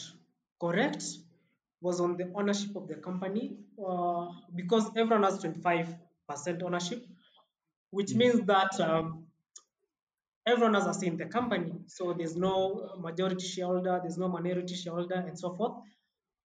correct 0.59 1.03
was 1.79 1.99
on 2.01 2.17
the 2.17 2.31
ownership 2.35 2.75
of 2.75 2.87
the 2.87 2.95
company 2.95 3.57
uh, 3.83 4.27
because 4.55 4.85
everyone 4.95 5.23
has 5.23 5.43
25% 5.43 5.95
ownership, 6.63 7.05
which 7.91 8.13
means 8.13 8.45
that 8.45 8.79
um, 8.79 9.25
everyone 10.45 10.73
has 10.73 10.87
a 10.87 10.93
say 10.93 11.07
in 11.07 11.17
the 11.17 11.25
company. 11.25 11.71
So 11.87 12.13
there's 12.13 12.35
no 12.35 12.95
majority 12.99 13.45
shareholder, 13.47 13.99
there's 14.01 14.17
no 14.17 14.27
minority 14.27 14.75
shareholder, 14.75 15.15
and 15.15 15.37
so 15.37 15.55
forth. 15.55 15.73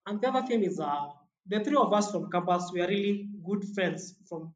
And 0.06 0.20
the 0.20 0.28
other 0.28 0.46
thing 0.46 0.62
is, 0.62 0.78
uh, 0.78 1.06
the 1.46 1.60
three 1.60 1.76
of 1.76 1.92
us 1.92 2.10
from 2.10 2.30
campus, 2.30 2.70
we 2.72 2.80
are 2.80 2.88
really 2.88 3.28
good 3.44 3.64
friends 3.74 4.14
from, 4.28 4.52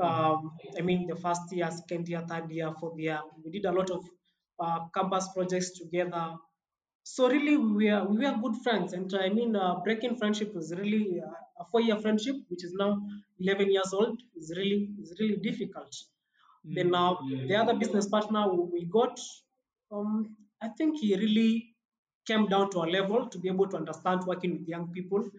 um, 0.00 0.52
I 0.78 0.82
mean, 0.82 1.06
the 1.06 1.16
first 1.16 1.52
year, 1.52 1.70
second 1.70 2.08
year, 2.08 2.24
third 2.28 2.50
year, 2.50 2.72
fourth 2.78 2.98
year. 2.98 3.20
We 3.44 3.50
did 3.50 3.64
a 3.64 3.72
lot 3.72 3.90
of 3.90 4.04
uh, 4.58 4.80
campus 4.94 5.28
projects 5.34 5.78
together. 5.78 6.34
So 7.02 7.28
really, 7.28 7.56
we 7.56 7.90
were 7.90 8.04
we 8.04 8.18
were 8.18 8.36
good 8.42 8.56
friends, 8.62 8.92
and 8.92 9.12
I 9.14 9.30
mean, 9.30 9.56
uh, 9.56 9.80
breaking 9.82 10.16
friendship 10.16 10.54
is 10.54 10.72
really 10.76 11.20
uh, 11.20 11.62
a 11.62 11.64
four-year 11.70 11.96
friendship, 11.96 12.36
which 12.48 12.62
is 12.62 12.74
now 12.74 13.00
11 13.40 13.70
years 13.72 13.92
old, 13.92 14.20
is 14.36 14.52
really 14.56 14.90
is 15.02 15.14
really 15.18 15.36
difficult. 15.36 15.94
Then 16.62 16.94
uh, 16.94 17.14
the 17.48 17.56
other 17.56 17.74
business 17.74 18.06
partner 18.06 18.46
we 18.52 18.84
got, 18.84 19.18
um, 19.90 20.36
I 20.62 20.68
think 20.68 20.98
he 21.00 21.16
really 21.16 21.74
came 22.26 22.46
down 22.48 22.70
to 22.70 22.78
a 22.78 22.86
level 22.86 23.26
to 23.28 23.38
be 23.38 23.48
able 23.48 23.66
to 23.68 23.76
understand 23.76 24.24
working 24.26 24.58
with 24.58 24.68
young 24.68 24.92
people, 24.92 25.30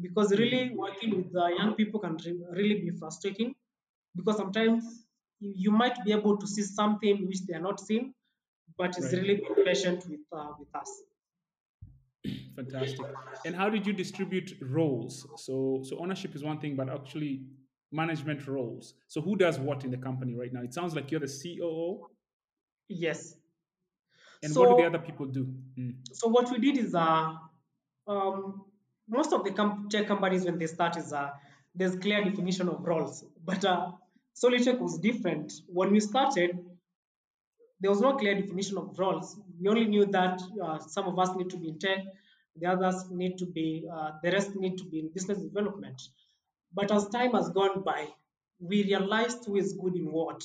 because 0.00 0.32
really 0.32 0.70
working 0.74 1.16
with 1.16 1.36
uh, 1.36 1.48
young 1.48 1.74
people 1.74 2.00
can 2.00 2.16
re- 2.24 2.44
really 2.52 2.80
be 2.80 2.90
frustrating, 2.90 3.54
because 4.16 4.36
sometimes 4.36 5.04
you 5.40 5.52
you 5.56 5.70
might 5.70 6.02
be 6.04 6.12
able 6.12 6.36
to 6.38 6.46
see 6.46 6.62
something 6.62 7.26
which 7.26 7.44
they 7.46 7.54
are 7.54 7.60
not 7.60 7.78
seeing, 7.80 8.14
but 8.78 8.96
it's 8.96 9.12
Right. 9.12 9.22
really 9.22 9.36
being 9.36 9.64
patient 9.64 10.04
with 10.08 10.20
uh, 10.32 10.52
with 10.58 10.74
us. 10.74 10.90
Fantastic. 12.56 13.06
And 13.44 13.54
how 13.56 13.68
did 13.68 13.86
you 13.86 13.92
distribute 13.92 14.54
roles? 14.60 15.26
So, 15.44 15.82
so 15.84 15.98
ownership 15.98 16.34
is 16.34 16.44
one 16.44 16.60
thing, 16.60 16.76
but 16.76 16.88
actually 16.88 17.42
management 17.92 18.46
roles. 18.46 18.94
So, 19.08 19.20
who 19.20 19.36
does 19.36 19.58
what 19.58 19.84
in 19.84 19.90
the 19.90 19.96
company 19.96 20.34
right 20.34 20.52
now? 20.52 20.62
It 20.62 20.74
sounds 20.74 20.94
like 20.94 21.10
you're 21.10 21.20
the 21.20 21.26
COO. 21.26 22.08
Yes. 22.88 23.36
And 24.42 24.54
what 24.56 24.70
do 24.70 24.76
the 24.82 24.88
other 24.88 24.98
people 24.98 25.26
do? 25.26 25.46
Mm. 25.78 25.94
so 26.12 26.28
what 26.28 26.50
we 26.50 26.58
did 26.58 26.76
is 26.84 26.94
uh 26.94 27.34
um 28.08 28.64
most 29.08 29.32
of 29.32 29.44
the 29.44 29.52
com- 29.52 29.88
tech 29.90 30.06
companies 30.06 30.44
when 30.44 30.58
they 30.58 30.66
start 30.66 30.96
is 30.96 31.12
uh 31.12 31.30
there's 31.74 31.96
clear 31.96 32.24
definition 32.24 32.68
of 32.68 32.84
roles 32.84 33.24
but 33.44 33.64
uh 33.64 33.92
Solutech 34.34 34.78
was 34.78 34.98
different 34.98 35.52
when 35.68 35.92
we 35.92 36.00
started 36.00 36.58
there 37.80 37.90
was 37.90 38.00
no 38.00 38.16
clear 38.16 38.34
definition 38.40 38.78
of 38.78 38.98
roles 38.98 39.38
we 39.60 39.68
only 39.68 39.84
knew 39.84 40.06
that 40.06 40.40
uh, 40.62 40.78
some 40.78 41.06
of 41.06 41.18
us 41.18 41.34
need 41.36 41.50
to 41.50 41.56
be 41.56 41.68
in 41.68 41.78
tech 41.78 42.00
the 42.56 42.66
others 42.66 43.10
need 43.10 43.38
to 43.38 43.46
be 43.46 43.86
uh, 43.94 44.10
the 44.22 44.30
rest 44.30 44.56
need 44.56 44.76
to 44.76 44.84
be 44.84 44.98
in 45.00 45.08
business 45.12 45.38
development 45.38 46.02
but 46.74 46.90
as 46.90 47.08
time 47.08 47.32
has 47.32 47.48
gone 47.50 47.82
by 47.82 48.08
we 48.62 48.84
realized 48.84 49.44
who 49.46 49.56
is 49.56 49.72
good 49.74 49.96
in 49.96 50.10
what 50.10 50.42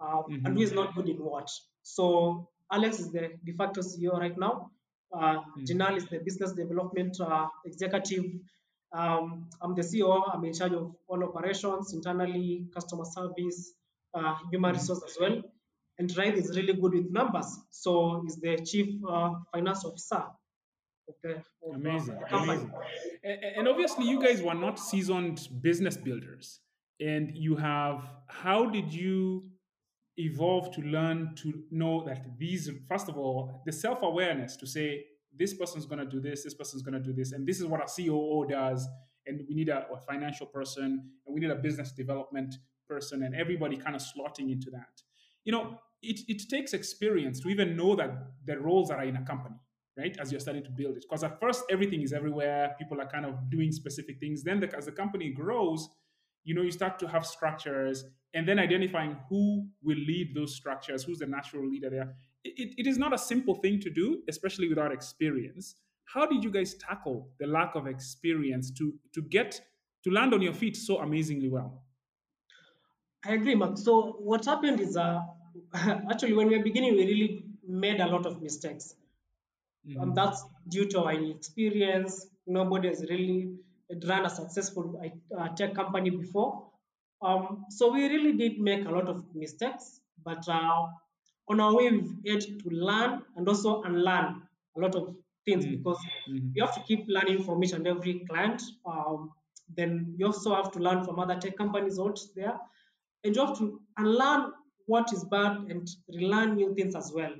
uh, 0.00 0.22
and 0.28 0.56
who 0.56 0.62
is 0.62 0.72
not 0.72 0.94
good 0.94 1.08
in 1.08 1.16
what. 1.16 1.48
So 1.82 2.48
alex 2.70 2.98
is 2.98 3.12
the 3.12 3.30
de 3.44 3.52
facto 3.52 3.80
ceo 3.80 4.18
right 4.18 4.36
now. 4.36 4.70
Uh, 5.12 5.38
Jinal 5.60 5.96
is 5.96 6.06
the 6.06 6.18
business 6.18 6.52
development 6.52 7.16
uh, 7.20 7.46
executive. 7.64 8.24
Um, 8.92 9.48
I'm 9.60 9.74
the 9.74 9.82
CEO. 9.82 10.22
I'm 10.32 10.44
in 10.44 10.52
charge 10.52 10.72
of 10.72 10.94
all 11.06 11.22
operations 11.22 11.92
internally, 11.92 12.66
customer 12.74 13.04
service, 13.04 13.72
uh, 14.12 14.34
human 14.50 14.72
resource 14.72 15.02
as 15.06 15.16
well. 15.20 15.42
And 15.98 16.16
Raid 16.16 16.34
is 16.34 16.56
really 16.56 16.72
good 16.72 16.92
with 16.92 17.10
numbers, 17.10 17.56
so 17.70 18.20
he's 18.24 18.36
the 18.36 18.56
chief 18.64 19.00
uh, 19.08 19.30
finance 19.52 19.84
officer 19.84 20.24
of 20.24 20.24
the, 20.24 20.24
of, 20.24 20.24
uh, 20.24 20.93
Amazing, 21.74 22.18
amazing. 22.30 22.72
And 23.56 23.68
obviously, 23.68 24.06
you 24.06 24.22
guys 24.22 24.42
were 24.42 24.54
not 24.54 24.78
seasoned 24.78 25.48
business 25.60 25.96
builders, 25.96 26.60
and 27.00 27.30
you 27.34 27.56
have. 27.56 28.04
How 28.28 28.66
did 28.66 28.92
you 28.92 29.44
evolve 30.16 30.74
to 30.74 30.80
learn 30.82 31.34
to 31.36 31.64
know 31.70 32.04
that 32.04 32.38
these? 32.38 32.70
First 32.88 33.08
of 33.08 33.16
all, 33.16 33.62
the 33.66 33.72
self 33.72 34.02
awareness 34.02 34.56
to 34.56 34.66
say 34.66 35.04
this 35.36 35.54
person's 35.54 35.86
going 35.86 35.98
to 35.98 36.06
do 36.06 36.20
this, 36.20 36.44
this 36.44 36.54
person's 36.54 36.82
going 36.82 36.94
to 36.94 37.00
do 37.00 37.12
this, 37.12 37.32
and 37.32 37.46
this 37.46 37.60
is 37.60 37.66
what 37.66 37.80
a 37.80 37.86
COO 37.86 38.46
does, 38.48 38.86
and 39.26 39.40
we 39.48 39.54
need 39.54 39.68
a, 39.68 39.86
a 39.92 40.00
financial 40.00 40.46
person, 40.46 40.84
and 41.26 41.34
we 41.34 41.40
need 41.40 41.50
a 41.50 41.56
business 41.56 41.92
development 41.92 42.54
person, 42.88 43.22
and 43.22 43.34
everybody 43.34 43.76
kind 43.76 43.96
of 43.96 44.02
slotting 44.02 44.50
into 44.52 44.70
that. 44.70 45.02
You 45.44 45.52
know, 45.52 45.80
it, 46.02 46.20
it 46.28 46.48
takes 46.48 46.72
experience 46.72 47.40
to 47.40 47.48
even 47.48 47.76
know 47.76 47.96
that 47.96 48.10
the 48.46 48.58
roles 48.58 48.88
that 48.88 48.98
are 48.98 49.04
in 49.04 49.16
a 49.16 49.24
company 49.24 49.56
right? 49.96 50.16
As 50.20 50.30
you're 50.30 50.40
starting 50.40 50.64
to 50.64 50.70
build 50.70 50.96
it. 50.96 51.04
Because 51.08 51.24
at 51.24 51.40
first, 51.40 51.64
everything 51.70 52.02
is 52.02 52.12
everywhere. 52.12 52.74
People 52.78 53.00
are 53.00 53.06
kind 53.06 53.24
of 53.24 53.50
doing 53.50 53.72
specific 53.72 54.18
things. 54.20 54.42
Then, 54.42 54.60
the, 54.60 54.74
as 54.76 54.86
the 54.86 54.92
company 54.92 55.30
grows, 55.30 55.88
you 56.44 56.54
know, 56.54 56.62
you 56.62 56.70
start 56.70 56.98
to 56.98 57.08
have 57.08 57.24
structures 57.24 58.04
and 58.34 58.46
then 58.46 58.58
identifying 58.58 59.16
who 59.28 59.66
will 59.82 59.96
lead 59.96 60.34
those 60.34 60.54
structures, 60.54 61.04
who's 61.04 61.18
the 61.18 61.26
natural 61.26 61.68
leader 61.68 61.88
there. 61.88 62.14
It, 62.44 62.74
it, 62.76 62.86
is 62.86 62.98
not 62.98 63.14
a 63.14 63.18
simple 63.18 63.54
thing 63.54 63.80
to 63.80 63.90
do, 63.90 64.22
especially 64.28 64.68
without 64.68 64.92
experience. 64.92 65.76
How 66.04 66.26
did 66.26 66.44
you 66.44 66.50
guys 66.50 66.74
tackle 66.74 67.30
the 67.38 67.46
lack 67.46 67.74
of 67.74 67.86
experience 67.86 68.70
to, 68.72 68.92
to 69.14 69.22
get 69.22 69.60
to 70.02 70.10
land 70.10 70.34
on 70.34 70.42
your 70.42 70.52
feet 70.52 70.76
so 70.76 70.98
amazingly 70.98 71.48
well? 71.48 71.82
I 73.24 73.34
agree, 73.34 73.54
Mark. 73.54 73.78
So 73.78 74.16
what 74.18 74.44
happened 74.44 74.80
is, 74.80 74.96
uh, 74.96 75.20
actually, 75.74 76.34
when 76.34 76.48
we 76.48 76.58
were 76.58 76.64
beginning, 76.64 76.94
we 76.94 77.06
really 77.06 77.44
made 77.66 78.00
a 78.00 78.06
lot 78.06 78.26
of 78.26 78.42
mistakes. 78.42 78.94
And 80.00 80.14
that's 80.14 80.44
due 80.68 80.86
to 80.88 81.02
our 81.04 81.12
inexperience. 81.12 82.26
Nobody 82.46 82.88
has 82.88 83.02
really 83.08 83.56
run 84.06 84.24
a 84.26 84.30
successful 84.30 85.00
uh, 85.38 85.48
tech 85.50 85.74
company 85.74 86.10
before. 86.10 86.68
Um, 87.22 87.64
so 87.70 87.92
we 87.92 88.06
really 88.08 88.32
did 88.32 88.58
make 88.60 88.84
a 88.86 88.90
lot 88.90 89.08
of 89.08 89.24
mistakes, 89.34 90.00
but 90.24 90.46
uh, 90.48 90.86
on 91.48 91.60
our 91.60 91.74
way, 91.74 91.90
we've 91.90 92.16
had 92.26 92.40
to 92.40 92.68
learn 92.70 93.22
and 93.36 93.48
also 93.48 93.82
unlearn 93.82 94.42
a 94.76 94.80
lot 94.80 94.94
of 94.94 95.14
things 95.44 95.66
because 95.66 95.98
you 96.52 96.64
have 96.64 96.74
to 96.74 96.80
keep 96.80 97.04
learning 97.08 97.44
from 97.44 97.62
each 97.62 97.72
and 97.72 97.86
every 97.86 98.24
client. 98.28 98.62
Um, 98.86 99.32
then 99.74 100.14
you 100.18 100.26
also 100.26 100.54
have 100.54 100.70
to 100.72 100.78
learn 100.78 101.04
from 101.04 101.18
other 101.18 101.36
tech 101.38 101.56
companies 101.56 101.98
out 101.98 102.18
there, 102.34 102.58
and 103.22 103.34
you 103.34 103.46
have 103.46 103.56
to 103.58 103.80
unlearn 103.98 104.52
what 104.86 105.12
is 105.12 105.24
bad 105.24 105.52
and 105.70 105.88
relearn 106.08 106.56
new 106.56 106.74
things 106.74 106.94
as 106.94 107.12
well. 107.14 107.32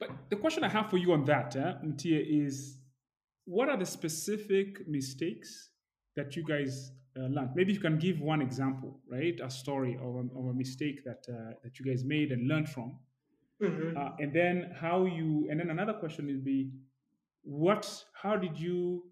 But 0.00 0.10
the 0.30 0.36
question 0.36 0.64
I 0.64 0.68
have 0.68 0.90
for 0.90 0.96
you 0.98 1.12
on 1.12 1.24
that, 1.24 1.56
eh, 1.56 1.72
Mutia, 1.84 2.20
is 2.44 2.78
what 3.44 3.68
are 3.68 3.76
the 3.76 3.86
specific 3.86 4.86
mistakes 4.86 5.70
that 6.16 6.36
you 6.36 6.44
guys 6.44 6.92
uh, 7.16 7.22
learned? 7.22 7.50
Maybe 7.56 7.72
you 7.72 7.80
can 7.80 7.98
give 7.98 8.20
one 8.20 8.40
example, 8.40 9.00
right? 9.10 9.38
A 9.42 9.50
story 9.50 9.96
of 9.96 10.14
a, 10.16 10.38
of 10.38 10.44
a 10.50 10.54
mistake 10.54 11.02
that 11.04 11.26
uh, 11.28 11.54
that 11.64 11.78
you 11.78 11.84
guys 11.84 12.04
made 12.04 12.30
and 12.32 12.46
learned 12.48 12.68
from, 12.68 12.98
Mhm. 13.60 13.96
uh, 13.96 14.12
and 14.20 14.32
then 14.32 14.70
how 14.80 15.04
you. 15.06 15.48
And 15.50 15.58
then 15.60 15.70
another 15.70 15.94
question 15.94 16.26
will 16.26 16.44
be, 16.44 16.70
what? 17.42 17.84
How 18.22 18.36
did 18.36 18.58
you 18.58 19.10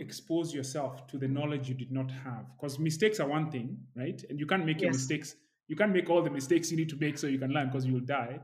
expose 0.00 0.54
yourself 0.54 1.06
to 1.08 1.18
the 1.18 1.28
knowledge 1.28 1.68
you 1.68 1.74
did 1.74 1.90
not 1.90 2.10
have? 2.10 2.44
Because 2.56 2.78
mistakes 2.78 3.18
are 3.20 3.28
one 3.28 3.50
thing, 3.50 3.78
right? 3.96 4.22
And 4.30 4.38
you 4.38 4.46
can't 4.46 4.64
make 4.64 4.80
your 4.80 4.90
mistakes. 4.92 5.34
You 5.68 5.76
can't 5.76 5.92
make 5.92 6.08
all 6.10 6.22
the 6.22 6.30
mistakes 6.30 6.70
you 6.70 6.76
need 6.76 6.88
to 6.90 6.96
make 6.96 7.18
so 7.18 7.26
you 7.26 7.38
can 7.38 7.50
learn 7.50 7.68
because 7.68 7.86
you 7.86 7.94
will 7.94 8.00
die. 8.20 8.40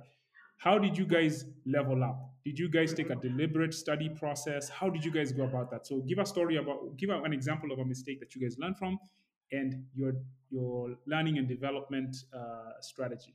How 0.59 0.77
did 0.77 0.99
you 0.99 1.07
guys 1.07 1.44
level 1.66 2.03
up? 2.03 2.35
Did 2.44 2.59
you 2.59 2.68
guys 2.68 2.92
take 2.92 3.11
a 3.11 3.14
deliberate 3.14 3.73
study 3.73 4.09
process? 4.09 4.68
How 4.68 4.90
did 4.90 5.05
you 5.05 5.12
guys 5.12 5.33
go 5.33 5.44
about 5.44 5.71
that? 5.71 5.87
So 5.87 6.01
give 6.01 6.18
a 6.18 6.27
story 6.27 6.57
about, 6.57 6.97
give 6.97 7.11
an 7.11 7.33
example 7.33 7.71
of 7.73 7.79
a 7.79 7.85
mistake 7.85 8.18
that 8.21 8.35
you 8.35 8.40
guys 8.40 8.59
learned 8.59 8.77
from, 8.77 8.99
and 9.53 9.85
your 9.94 10.14
your 10.51 10.97
learning 11.07 11.38
and 11.38 11.47
development 11.47 12.16
uh, 12.35 12.73
strategy. 12.81 13.35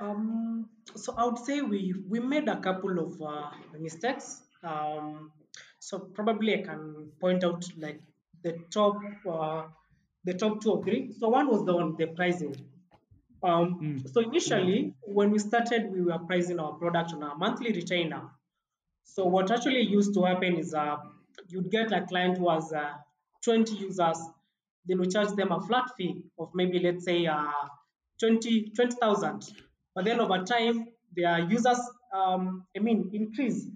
Um, 0.00 0.68
so 0.94 1.14
I 1.16 1.24
would 1.24 1.38
say 1.38 1.60
we 1.62 1.94
we 2.08 2.20
made 2.20 2.48
a 2.48 2.60
couple 2.60 2.98
of 2.98 3.22
uh, 3.22 3.50
mistakes. 3.78 4.42
Um, 4.62 5.32
so 5.78 5.98
probably 5.98 6.60
I 6.60 6.62
can 6.62 7.10
point 7.20 7.44
out 7.44 7.64
like 7.78 8.00
the 8.42 8.58
top 8.70 8.96
uh, 9.30 9.62
the 10.24 10.34
top 10.34 10.62
two 10.62 10.72
or 10.72 10.84
three. 10.84 11.12
So 11.18 11.28
one 11.28 11.48
was 11.48 11.64
the 11.64 11.74
one 11.74 11.96
the 11.96 12.08
pricing. 12.08 12.54
Um, 13.44 14.02
so 14.10 14.20
initially 14.20 14.94
when 15.02 15.30
we 15.30 15.38
started, 15.38 15.92
we 15.92 16.00
were 16.00 16.18
pricing 16.18 16.58
our 16.58 16.72
product 16.72 17.12
on 17.12 17.22
a 17.22 17.34
monthly 17.34 17.72
retainer. 17.72 18.22
So 19.04 19.26
what 19.26 19.50
actually 19.50 19.82
used 19.82 20.14
to 20.14 20.24
happen 20.24 20.56
is 20.56 20.72
uh, 20.72 20.96
you'd 21.48 21.70
get 21.70 21.92
a 21.92 22.06
client 22.06 22.38
who 22.38 22.48
has 22.48 22.72
uh, 22.72 22.92
20 23.44 23.74
users, 23.74 24.18
then 24.86 24.98
we 24.98 25.08
charge 25.08 25.34
them 25.36 25.52
a 25.52 25.60
flat 25.60 25.90
fee 25.96 26.22
of 26.38 26.48
maybe 26.54 26.78
let's 26.78 27.04
say 27.04 27.26
uh, 27.26 27.50
20 28.18 28.72
20,000. 28.74 29.44
But 29.94 30.06
then 30.06 30.20
over 30.20 30.42
time, 30.44 30.86
their 31.14 31.40
users, 31.40 31.78
um, 32.14 32.64
I 32.76 32.80
mean, 32.80 33.10
increase. 33.12 33.66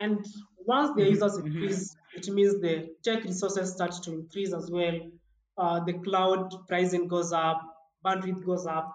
And 0.00 0.24
once 0.66 0.96
the 0.96 1.04
users 1.04 1.36
increase, 1.36 1.94
it 2.14 2.28
means 2.28 2.60
the 2.60 2.88
tech 3.04 3.24
resources 3.24 3.72
start 3.72 3.92
to 4.04 4.12
increase 4.12 4.52
as 4.52 4.70
well. 4.70 4.98
Uh, 5.56 5.80
the 5.84 5.92
cloud 5.92 6.52
pricing 6.66 7.06
goes 7.06 7.32
up, 7.32 7.62
bandwidth 8.04 8.44
goes 8.44 8.66
up. 8.66 8.92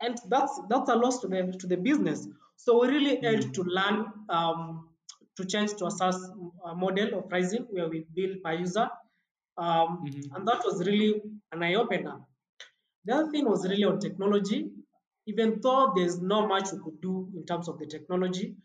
and 0.00 0.16
that's 0.28 0.60
that's 0.68 0.88
a 0.90 0.94
loss 0.96 1.20
to 1.20 1.28
the 1.28 1.56
to 1.60 1.66
the 1.66 1.76
business. 1.76 2.26
So 2.56 2.80
we 2.80 2.88
really 2.88 3.16
Mm. 3.16 3.24
had 3.28 3.54
to 3.54 3.62
learn 3.62 3.96
um, 4.28 4.88
to 5.36 5.44
change 5.44 5.74
to 5.78 5.86
a 5.86 5.90
SaaS 5.90 6.16
uh, 6.64 6.74
model 6.74 7.14
of 7.18 7.28
pricing 7.28 7.66
where 7.70 7.88
we 7.88 8.06
bill 8.14 8.34
per 8.44 8.52
user, 8.64 8.88
um, 9.56 9.90
Mhm. 10.06 10.34
and 10.34 10.48
that 10.48 10.60
was 10.64 10.84
really 10.86 11.22
an 11.52 11.62
eye 11.62 11.74
opener. 11.74 12.16
The 13.04 13.14
other 13.16 13.30
thing 13.32 13.46
was 13.48 13.66
really 13.68 13.84
on 13.84 13.98
technology, 14.00 14.60
even 15.26 15.60
though 15.62 15.92
there's 15.96 16.20
not 16.20 16.48
much 16.48 16.72
we 16.72 16.78
could 16.84 17.00
do 17.00 17.14
in 17.36 17.44
terms 17.46 17.68
of 17.68 17.78
the 17.78 17.86
technology, 17.86 18.56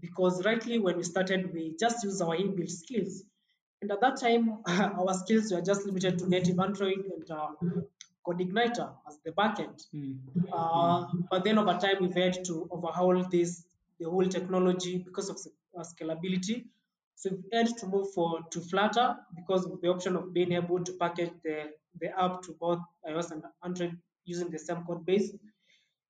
because 0.00 0.44
rightly 0.44 0.78
when 0.78 0.96
we 0.98 1.04
started, 1.04 1.52
we 1.54 1.76
just 1.80 2.04
used 2.04 2.22
our 2.22 2.36
inbuilt 2.36 2.70
skills. 2.70 3.24
And 3.82 3.90
at 3.92 4.00
that 4.02 4.16
time, 4.20 4.44
our 5.00 5.14
skills 5.14 5.52
were 5.52 5.62
just 5.62 5.86
limited 5.86 6.18
to 6.20 6.28
native 6.28 6.58
Android 6.60 7.00
and 7.14 7.30
uh, 7.30 7.52
CodeIgniter 8.26 8.90
as 9.08 9.18
the 9.24 9.32
backend. 9.32 9.86
Mm. 9.94 10.18
Uh, 10.52 11.06
but 11.30 11.44
then 11.44 11.58
over 11.58 11.74
time, 11.74 11.96
we've 12.00 12.14
had 12.14 12.44
to 12.44 12.68
overhaul 12.70 13.22
this, 13.24 13.64
the 13.98 14.08
whole 14.08 14.26
technology 14.26 14.98
because 14.98 15.28
of 15.28 15.38
uh, 15.76 15.82
scalability. 15.82 16.64
So 17.14 17.30
we've 17.30 17.52
had 17.52 17.76
to 17.78 17.86
move 17.86 18.12
for 18.12 18.40
to 18.50 18.60
Flutter 18.60 19.16
because 19.36 19.66
of 19.66 19.80
the 19.80 19.88
option 19.88 20.16
of 20.16 20.32
being 20.32 20.52
able 20.52 20.82
to 20.82 20.92
package 20.94 21.32
the, 21.44 21.70
the 22.00 22.08
app 22.18 22.42
to 22.42 22.52
both 22.58 22.80
iOS 23.08 23.30
and 23.30 23.42
Android 23.64 23.96
using 24.24 24.50
the 24.50 24.58
same 24.58 24.84
code 24.84 25.04
base. 25.04 25.32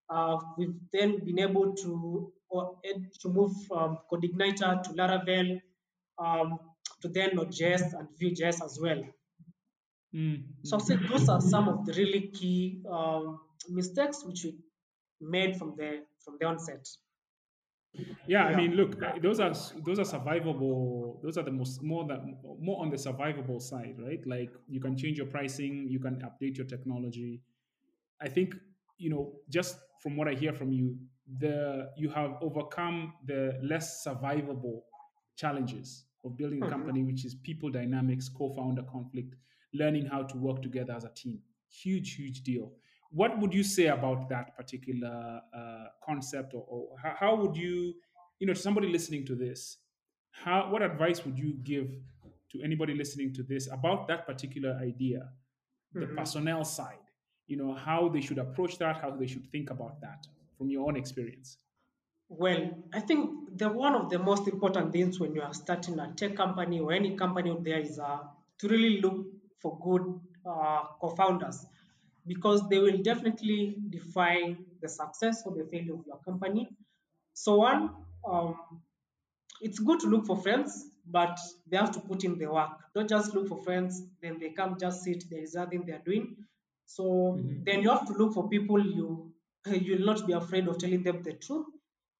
Uh, 0.08 0.38
we've 0.58 0.74
then 0.92 1.24
been 1.24 1.38
able 1.38 1.72
to 1.74 2.32
or 2.48 2.76
to 3.20 3.28
move 3.28 3.52
from 3.68 3.98
CodeIgniter 4.10 4.82
to 4.82 4.90
Laravel 4.90 5.60
um, 6.18 6.58
to 7.00 7.08
then 7.08 7.30
Node.js 7.34 7.98
and 7.98 8.08
Vue.js 8.18 8.64
as 8.64 8.78
well. 8.80 9.02
Mm. 10.14 10.44
So 10.62 10.76
I'll 10.76 10.80
say 10.84 10.96
those 10.96 11.28
are 11.28 11.40
some 11.40 11.68
of 11.68 11.84
the 11.86 11.92
really 11.92 12.28
key 12.28 12.82
um, 12.90 13.40
mistakes 13.68 14.24
which 14.24 14.44
we 14.44 14.56
made 15.20 15.56
from 15.56 15.74
the 15.76 16.04
from 16.24 16.36
the 16.40 16.46
onset. 16.46 16.86
Yeah, 18.26 18.44
I 18.44 18.52
Yeah. 18.52 18.56
mean, 18.56 18.72
look, 18.76 18.96
those 19.22 19.40
are 19.40 19.52
those 19.84 19.98
are 19.98 20.04
survivable. 20.18 21.20
Those 21.22 21.36
are 21.38 21.42
the 21.42 21.50
most 21.50 21.82
more 21.82 22.06
that 22.06 22.20
more 22.60 22.80
on 22.82 22.90
the 22.90 22.96
survivable 22.96 23.60
side, 23.60 23.96
right? 23.98 24.24
Like 24.26 24.50
you 24.68 24.80
can 24.80 24.96
change 24.96 25.18
your 25.18 25.26
pricing, 25.26 25.88
you 25.88 25.98
can 25.98 26.16
update 26.22 26.56
your 26.56 26.66
technology. 26.66 27.42
I 28.20 28.28
think 28.28 28.54
you 28.98 29.10
know 29.10 29.32
just 29.48 29.78
from 30.02 30.16
what 30.16 30.28
I 30.28 30.34
hear 30.34 30.52
from 30.52 30.72
you, 30.72 30.98
the 31.38 31.90
you 31.96 32.10
have 32.10 32.36
overcome 32.40 33.14
the 33.26 33.58
less 33.62 34.04
survivable 34.06 34.82
challenges 35.36 36.04
of 36.24 36.36
building 36.36 36.60
a 36.62 36.66
Mhm. 36.66 36.70
company, 36.70 37.02
which 37.02 37.24
is 37.24 37.34
people 37.34 37.70
dynamics, 37.70 38.28
co-founder 38.28 38.82
conflict, 38.84 39.34
learning 39.72 40.06
how 40.06 40.22
to 40.22 40.36
work 40.36 40.62
together 40.62 40.92
as 40.92 41.04
a 41.04 41.10
team. 41.10 41.40
Huge, 41.68 42.14
huge 42.14 42.42
deal. 42.42 42.72
What 43.10 43.38
would 43.38 43.52
you 43.52 43.62
say 43.64 43.86
about 43.86 44.28
that 44.28 44.56
particular 44.56 45.40
uh, 45.54 45.84
concept, 46.04 46.54
or, 46.54 46.64
or 46.68 46.96
how, 47.02 47.14
how 47.18 47.34
would 47.36 47.56
you, 47.56 47.94
you 48.38 48.46
know, 48.46 48.52
to 48.54 48.60
somebody 48.60 48.88
listening 48.88 49.24
to 49.26 49.34
this, 49.34 49.78
how 50.30 50.70
what 50.70 50.82
advice 50.82 51.24
would 51.24 51.38
you 51.38 51.54
give 51.64 51.90
to 52.52 52.62
anybody 52.62 52.94
listening 52.94 53.32
to 53.34 53.42
this 53.42 53.68
about 53.70 54.06
that 54.08 54.26
particular 54.26 54.78
idea, 54.82 55.28
the 55.94 56.06
Mhm. 56.06 56.16
personnel 56.16 56.64
side? 56.64 56.98
You 57.46 57.56
know, 57.56 57.74
how 57.74 58.08
they 58.08 58.20
should 58.20 58.38
approach 58.38 58.78
that, 58.78 58.96
how 59.00 59.10
they 59.10 59.26
should 59.26 59.46
think 59.50 59.70
about 59.70 60.00
that 60.00 60.26
from 60.56 60.70
your 60.70 60.86
own 60.86 60.96
experience. 60.96 61.58
Well, 62.28 62.70
I 62.92 63.00
think 63.00 63.58
the 63.58 63.68
one 63.68 63.94
of 63.96 64.08
the 64.08 64.18
most 64.18 64.46
important 64.46 64.92
things 64.92 65.18
when 65.18 65.34
you 65.34 65.42
are 65.42 65.52
starting 65.52 65.98
a 65.98 66.12
tech 66.14 66.36
company 66.36 66.78
or 66.78 66.92
any 66.92 67.16
company 67.16 67.50
out 67.50 67.64
there 67.64 67.80
is 67.80 67.98
uh, 67.98 68.20
to 68.58 68.68
really 68.68 69.00
look 69.00 69.26
for 69.60 69.78
good 69.80 70.20
uh, 70.46 70.84
co-founders 71.00 71.66
because 72.26 72.68
they 72.68 72.78
will 72.78 72.98
definitely 73.02 73.76
define 73.88 74.66
the 74.80 74.88
success 74.88 75.42
or 75.46 75.54
the 75.56 75.64
failure 75.70 75.94
of 75.94 76.06
your 76.06 76.18
company. 76.18 76.68
So 77.32 77.56
one, 77.56 78.06
um, 78.26 78.82
it's 79.60 79.78
good 79.78 80.00
to 80.00 80.06
look 80.06 80.26
for 80.26 80.36
friends, 80.40 80.86
but 81.06 81.38
they 81.66 81.76
have 81.76 81.92
to 81.92 82.00
put 82.00 82.24
in 82.24 82.38
the 82.38 82.46
work. 82.46 82.70
Don't 82.94 83.08
just 83.08 83.34
look 83.34 83.48
for 83.48 83.62
friends, 83.62 84.02
then 84.22 84.38
they 84.38 84.50
come 84.50 84.78
just 84.78 85.02
sit, 85.02 85.24
there 85.30 85.42
is 85.42 85.54
nothing 85.54 85.84
they're 85.86 86.02
doing. 86.04 86.46
So 86.86 87.04
Mhm. 87.34 87.64
then 87.64 87.82
you 87.82 87.90
have 87.90 88.06
to 88.06 88.12
look 88.14 88.34
for 88.34 88.48
people 88.48 88.84
you 88.84 89.34
you'll 89.66 90.06
not 90.06 90.26
be 90.26 90.32
afraid 90.32 90.66
of 90.68 90.78
telling 90.78 91.02
them 91.02 91.22
the 91.22 91.34
truth 91.34 91.66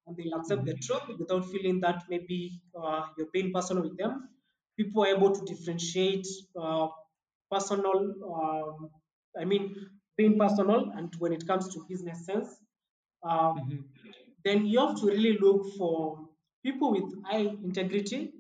and 0.07 0.14
they'll 0.16 0.35
accept 0.38 0.66
the 0.66 0.74
truth 0.74 1.18
without 1.18 1.46
feeling 1.46 1.81
that 1.81 2.05
maybe 2.09 2.61
uh, 2.79 3.09
you're 3.16 3.31
being 3.33 3.50
personal 3.53 3.83
with 3.83 3.96
them. 3.96 4.29
People 4.76 5.03
are 5.05 5.09
able 5.16 5.33
to 5.35 5.42
differentiate 5.46 6.26
uh, 6.55 6.88
personal, 7.50 8.14
um, 8.34 8.90
I 9.40 9.44
mean, 9.44 9.90
being 10.16 10.38
personal 10.38 10.90
and 10.96 11.14
when 11.18 11.32
it 11.32 11.46
comes 11.46 11.72
to 11.74 11.84
business 11.88 12.24
sense. 12.26 12.48
Um, 13.22 13.54
Mhm. 13.54 13.90
then 14.44 14.66
you 14.66 14.80
have 14.80 14.98
to 15.00 15.06
really 15.06 15.36
look 15.38 15.74
for 15.76 16.28
people 16.62 16.92
with 16.92 17.24
high 17.24 17.46
integrity 17.68 18.32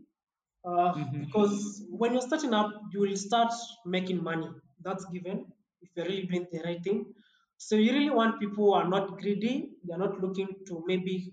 uh, 0.64 0.94
Mhm. 0.94 1.20
because 1.20 1.84
when 1.90 2.12
you're 2.12 2.22
starting 2.22 2.54
up, 2.54 2.70
you 2.92 3.00
will 3.00 3.16
start 3.16 3.52
making 3.86 4.22
money. 4.22 4.48
That's 4.80 5.04
given 5.06 5.52
if 5.82 5.90
you're 5.96 6.06
really 6.06 6.26
doing 6.26 6.46
the 6.52 6.60
right 6.60 6.82
thing. 6.82 7.14
So 7.56 7.76
you 7.76 7.92
really 7.92 8.10
want 8.10 8.40
people 8.40 8.64
who 8.66 8.72
are 8.72 8.88
not 8.88 9.18
greedy. 9.18 9.72
They're 9.84 9.98
not 9.98 10.20
looking 10.20 10.48
to 10.66 10.82
maybe 10.86 11.32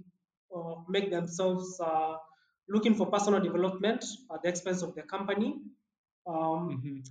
uh, 0.55 0.75
make 0.89 1.09
themselves 1.11 1.79
uh, 1.83 2.15
looking 2.69 2.95
for 2.95 3.07
personal 3.09 3.39
development 3.41 4.03
at 4.33 4.41
the 4.43 4.49
expense 4.49 4.81
of 4.81 4.95
the 4.95 5.03
company. 5.03 5.61
Um, 6.27 6.69
Mhm. 6.69 7.03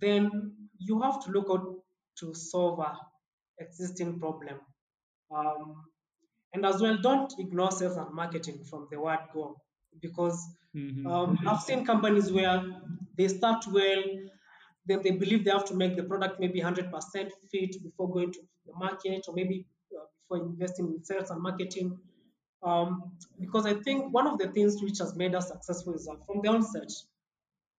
then 0.00 0.68
you 0.78 1.00
have 1.02 1.24
to 1.24 1.30
look 1.30 1.48
out 1.50 1.82
to 2.18 2.34
solve 2.34 2.80
a 2.80 2.98
existing 3.58 4.18
problem. 4.18 4.60
Um, 5.30 5.84
and 6.52 6.66
as 6.66 6.82
well, 6.82 6.96
don't 7.00 7.32
ignore 7.38 7.70
sales 7.70 7.96
and 7.96 8.12
marketing 8.12 8.64
from 8.64 8.88
the 8.90 9.00
word 9.00 9.20
go 9.32 9.56
because 10.00 10.38
Mhm. 10.74 11.06
um, 11.06 11.38
I've 11.46 11.60
seen 11.60 11.84
companies 11.84 12.32
where 12.32 12.64
they 13.16 13.28
start 13.28 13.64
well, 13.68 14.02
then 14.86 15.02
they 15.02 15.12
believe 15.12 15.44
they 15.44 15.50
have 15.50 15.66
to 15.66 15.74
make 15.74 15.96
the 15.96 16.02
product 16.02 16.40
maybe 16.40 16.60
100% 16.60 17.32
fit 17.50 17.82
before 17.82 18.10
going 18.10 18.32
to 18.32 18.40
the 18.66 18.72
market 18.74 19.24
or 19.28 19.34
maybe 19.34 19.66
uh, 19.96 20.04
before 20.22 20.46
investing 20.46 20.86
in 20.94 21.04
sales 21.04 21.30
and 21.30 21.40
marketing. 21.42 21.98
Um, 22.62 23.12
because 23.38 23.66
I 23.66 23.74
think 23.74 24.12
one 24.12 24.26
of 24.26 24.38
the 24.38 24.48
things 24.48 24.82
which 24.82 24.98
has 24.98 25.14
made 25.16 25.34
us 25.34 25.48
successful 25.48 25.94
is 25.94 26.06
that 26.06 26.18
from 26.26 26.40
the 26.42 26.48
onset, 26.48 26.90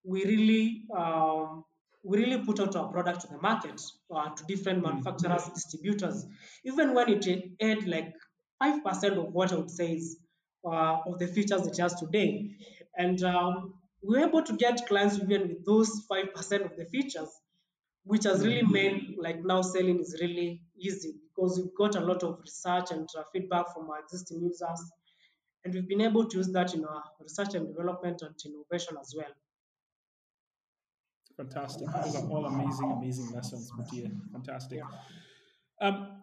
we 0.04 0.26
really 0.26 0.84
um, 0.96 1.64
we 2.04 2.18
really 2.18 2.44
put 2.44 2.60
out 2.60 2.76
our 2.76 2.92
product 2.92 3.22
to 3.22 3.28
the 3.28 3.38
market 3.38 3.80
uh, 4.14 4.30
to 4.30 4.44
different 4.46 4.82
manufacturers, 4.82 5.46
distributors, 5.54 6.26
even 6.66 6.94
when 6.96 7.10
it 7.10 7.26
had 7.62 7.88
like 7.88 8.14
five 8.60 8.84
percent 8.84 9.18
of 9.18 9.32
what 9.34 9.52
I 9.52 9.56
would 9.56 9.70
say 9.72 9.94
is 9.94 10.18
uh, 10.66 10.98
of 11.06 11.20
the 11.20 11.28
features 11.28 11.68
it 11.68 11.78
has 11.78 11.94
today, 11.96 12.56
and 12.98 13.22
um, 13.24 13.76
we 14.02 14.18
were 14.20 14.26
able 14.28 14.44
to 14.44 14.54
get 14.54 14.86
clients 14.88 15.20
even 15.20 15.48
with 15.50 15.66
those 15.66 16.06
five 16.10 16.34
percent 16.34 16.66
of 16.66 16.76
the 16.76 16.86
features, 16.86 17.30
which 18.04 18.24
has 18.24 18.44
really 18.46 18.64
made 18.66 19.16
like 19.20 19.44
now 19.44 19.62
selling 19.62 20.00
is 20.00 20.18
really 20.20 20.64
easy 20.80 21.14
because 21.30 21.60
we've 21.60 21.76
got 21.78 21.96
a 21.96 22.02
lot 22.04 22.24
of 22.24 22.40
research 22.40 22.92
and 22.92 23.08
uh, 23.18 23.24
feedback 23.32 23.72
from 23.74 23.90
our 23.92 24.00
existing 24.00 24.42
users, 24.42 24.92
and 25.64 25.74
we've 25.74 25.88
been 25.88 26.02
able 26.02 26.26
to 26.26 26.38
use 26.38 26.52
that 26.52 26.74
in 26.74 26.84
our 26.84 27.04
research 27.20 27.54
and 27.54 27.68
development 27.68 28.24
and 28.24 28.36
innovation 28.44 28.98
as 29.00 29.14
well. 29.16 29.32
Fantastic. 31.41 31.88
Those 31.88 32.15
are 32.17 32.30
all 32.30 32.45
amazing, 32.45 32.91
amazing 32.91 33.32
lessons, 33.34 33.71
Mutia. 33.75 34.12
Fantastic. 34.32 34.77
Yeah. 34.77 35.88
Um, 35.88 36.21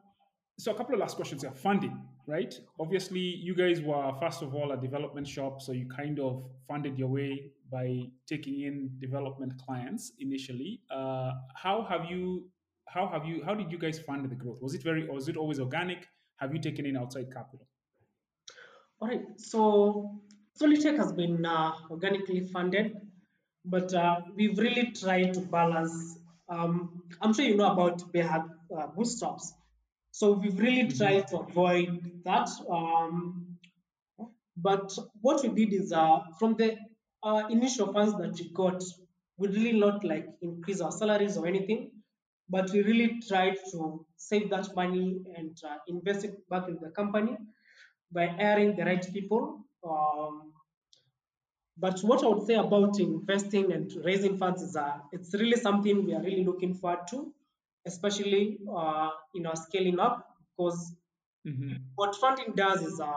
so 0.58 0.70
a 0.70 0.74
couple 0.76 0.94
of 0.94 1.00
last 1.00 1.16
questions 1.16 1.42
here. 1.42 1.50
Funding, 1.50 2.00
right? 2.28 2.54
Obviously, 2.78 3.18
you 3.18 3.56
guys 3.56 3.80
were 3.80 4.12
first 4.20 4.42
of 4.42 4.54
all 4.54 4.70
a 4.70 4.76
development 4.76 5.26
shop, 5.26 5.60
so 5.60 5.72
you 5.72 5.88
kind 5.88 6.20
of 6.20 6.44
funded 6.68 6.96
your 6.96 7.08
way 7.08 7.50
by 7.68 8.04
taking 8.28 8.60
in 8.60 8.90
development 9.00 9.54
clients 9.66 10.12
initially. 10.20 10.82
Uh, 10.88 11.32
how 11.56 11.84
have 11.90 12.04
you? 12.08 12.48
How 12.86 13.08
have 13.08 13.24
you? 13.24 13.42
How 13.44 13.54
did 13.54 13.72
you 13.72 13.78
guys 13.78 13.98
fund 13.98 14.30
the 14.30 14.36
growth? 14.36 14.62
Was 14.62 14.74
it 14.74 14.84
very? 14.84 15.08
Or 15.08 15.14
was 15.14 15.28
it 15.28 15.36
always 15.36 15.58
organic? 15.58 16.06
Have 16.36 16.54
you 16.54 16.60
taken 16.60 16.86
in 16.86 16.96
outside 16.96 17.32
capital? 17.32 17.66
All 19.00 19.08
right. 19.08 19.22
So 19.36 20.20
Solutech 20.60 20.96
has 20.96 21.12
been 21.12 21.44
uh, 21.44 21.72
organically 21.90 22.46
funded, 22.52 22.96
but 23.64 23.92
uh, 23.94 24.20
we've 24.34 24.58
really 24.58 24.92
tried 24.92 25.34
to 25.34 25.40
balance. 25.40 26.18
Um, 26.48 27.02
I'm 27.20 27.32
sure 27.34 27.44
you 27.44 27.56
know 27.56 27.70
about 27.72 28.12
Behag 28.12 28.42
uh, 28.76 28.86
bootstraps. 28.88 29.52
So 30.10 30.32
we've 30.32 30.58
really 30.58 30.90
tried 30.90 31.28
to 31.28 31.38
avoid 31.38 32.22
that. 32.24 32.48
Um, 32.70 33.56
but 34.56 34.92
what 35.20 35.42
we 35.42 35.50
did 35.66 35.72
is 35.72 35.92
uh, 35.92 36.18
from 36.38 36.56
the 36.56 36.76
uh, 37.22 37.44
initial 37.50 37.92
funds 37.92 38.14
that 38.18 38.32
we 38.34 38.50
got, 38.52 38.82
we 39.36 39.48
really 39.48 39.78
not 39.78 40.02
like 40.04 40.26
increase 40.42 40.80
our 40.80 40.90
salaries 40.90 41.36
or 41.36 41.46
anything, 41.46 41.90
but 42.48 42.70
we 42.70 42.82
really 42.82 43.20
tried 43.28 43.56
to 43.70 44.04
save 44.16 44.50
that 44.50 44.74
money 44.74 45.20
and 45.36 45.56
uh, 45.68 45.76
invest 45.86 46.24
it 46.24 46.48
back 46.48 46.68
in 46.68 46.78
the 46.82 46.90
company 46.90 47.36
by 48.10 48.26
hiring 48.26 48.74
the 48.76 48.84
right 48.84 49.06
people. 49.12 49.64
Um, 49.88 50.52
but 51.78 52.00
what 52.00 52.24
I 52.24 52.28
would 52.28 52.46
say 52.46 52.54
about 52.54 52.98
investing 53.00 53.72
and 53.72 53.92
raising 54.04 54.36
funds 54.38 54.62
is 54.62 54.76
uh, 54.76 54.98
it's 55.12 55.32
really 55.34 55.56
something 55.56 56.04
we 56.04 56.14
are 56.14 56.22
really 56.22 56.44
looking 56.44 56.74
forward 56.74 57.06
to, 57.10 57.32
especially 57.86 58.58
uh, 58.70 59.10
in 59.34 59.46
our 59.46 59.56
scaling 59.56 59.98
up, 60.00 60.36
because 60.56 60.94
Mm-hmm. 61.46 61.88
what 61.96 62.14
funding 62.16 62.54
does 62.54 62.82
is 62.82 63.00
uh, 63.00 63.12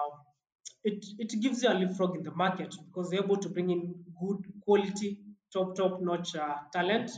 it, 0.84 1.06
it 1.20 1.42
gives 1.42 1.64
you 1.64 1.70
a 1.70 1.74
leapfrog 1.74 2.16
in 2.16 2.24
the 2.24 2.32
market 2.32 2.74
because 2.88 3.12
you're 3.12 3.24
able 3.24 3.38
to 3.38 3.50
bring 3.50 3.70
in 3.70 4.04
good 4.20 4.44
quality, 4.64 5.20
top, 5.54 5.76
top 5.76 6.02
notch 6.02 6.36
uh, 6.36 6.56
talent, 6.74 7.12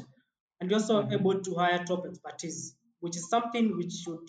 and 0.59 0.69
you're 0.69 0.79
also 0.79 1.07
Mhm. 1.07 1.11
able 1.11 1.39
to 1.41 1.55
hire 1.55 1.83
top 1.85 2.05
expertise, 2.05 2.75
which 2.99 3.15
is 3.15 3.29
something 3.29 3.77
which 3.77 3.93
should 3.93 4.27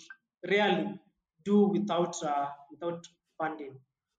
rarely 0.49 0.99
do 1.45 1.67
without 1.69 2.15
uh, 2.23 2.47
without 2.71 3.07
funding. 3.39 3.75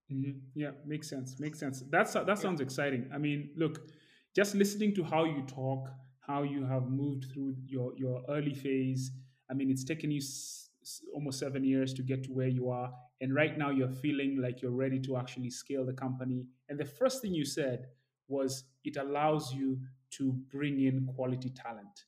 Hmm 0.09 0.31
Yeah, 0.53 0.71
makes 0.85 1.09
sense. 1.09 1.39
Makes 1.39 1.59
sense. 1.59 1.83
That's 1.89 2.13
that 2.13 2.37
sounds 2.37 2.61
exciting. 2.61 3.09
I 3.13 3.17
mean, 3.17 3.49
look, 3.55 3.87
just 4.35 4.55
listening 4.55 4.93
to 4.95 5.03
how 5.03 5.25
you 5.25 5.43
talk, 5.47 5.89
how 6.19 6.43
you 6.43 6.65
have 6.65 6.87
moved 6.89 7.25
through 7.33 7.55
your 7.67 7.93
your 7.97 8.21
early 8.29 8.53
phase. 8.53 9.11
I 9.49 9.53
mean, 9.53 9.69
it's 9.69 9.83
taken 9.83 10.11
you 10.11 10.19
s- 10.19 10.69
almost 11.13 11.39
seven 11.39 11.63
years 11.63 11.93
to 11.95 12.03
get 12.03 12.23
to 12.25 12.31
where 12.31 12.47
you 12.47 12.69
are, 12.69 12.93
and 13.21 13.33
right 13.33 13.57
now 13.57 13.71
you're 13.71 13.89
feeling 14.05 14.37
like 14.41 14.61
you're 14.61 14.71
ready 14.85 14.99
to 15.01 15.17
actually 15.17 15.49
scale 15.49 15.85
the 15.85 15.93
company. 15.93 16.45
And 16.69 16.79
the 16.79 16.85
first 16.85 17.21
thing 17.21 17.33
you 17.33 17.45
said 17.45 17.87
was 18.27 18.63
it 18.83 18.97
allows 18.97 19.53
you 19.53 19.79
to 20.11 20.33
bring 20.51 20.81
in 20.81 21.05
quality 21.15 21.49
talent 21.49 22.05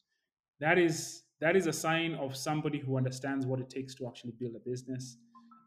that 0.59 0.77
is 0.79 1.23
that 1.39 1.55
is 1.55 1.67
a 1.67 1.73
sign 1.73 2.15
of 2.15 2.35
somebody 2.35 2.79
who 2.79 2.97
understands 2.97 3.45
what 3.45 3.59
it 3.59 3.69
takes 3.69 3.93
to 3.95 4.07
actually 4.07 4.31
build 4.39 4.55
a 4.55 4.59
business. 4.69 5.17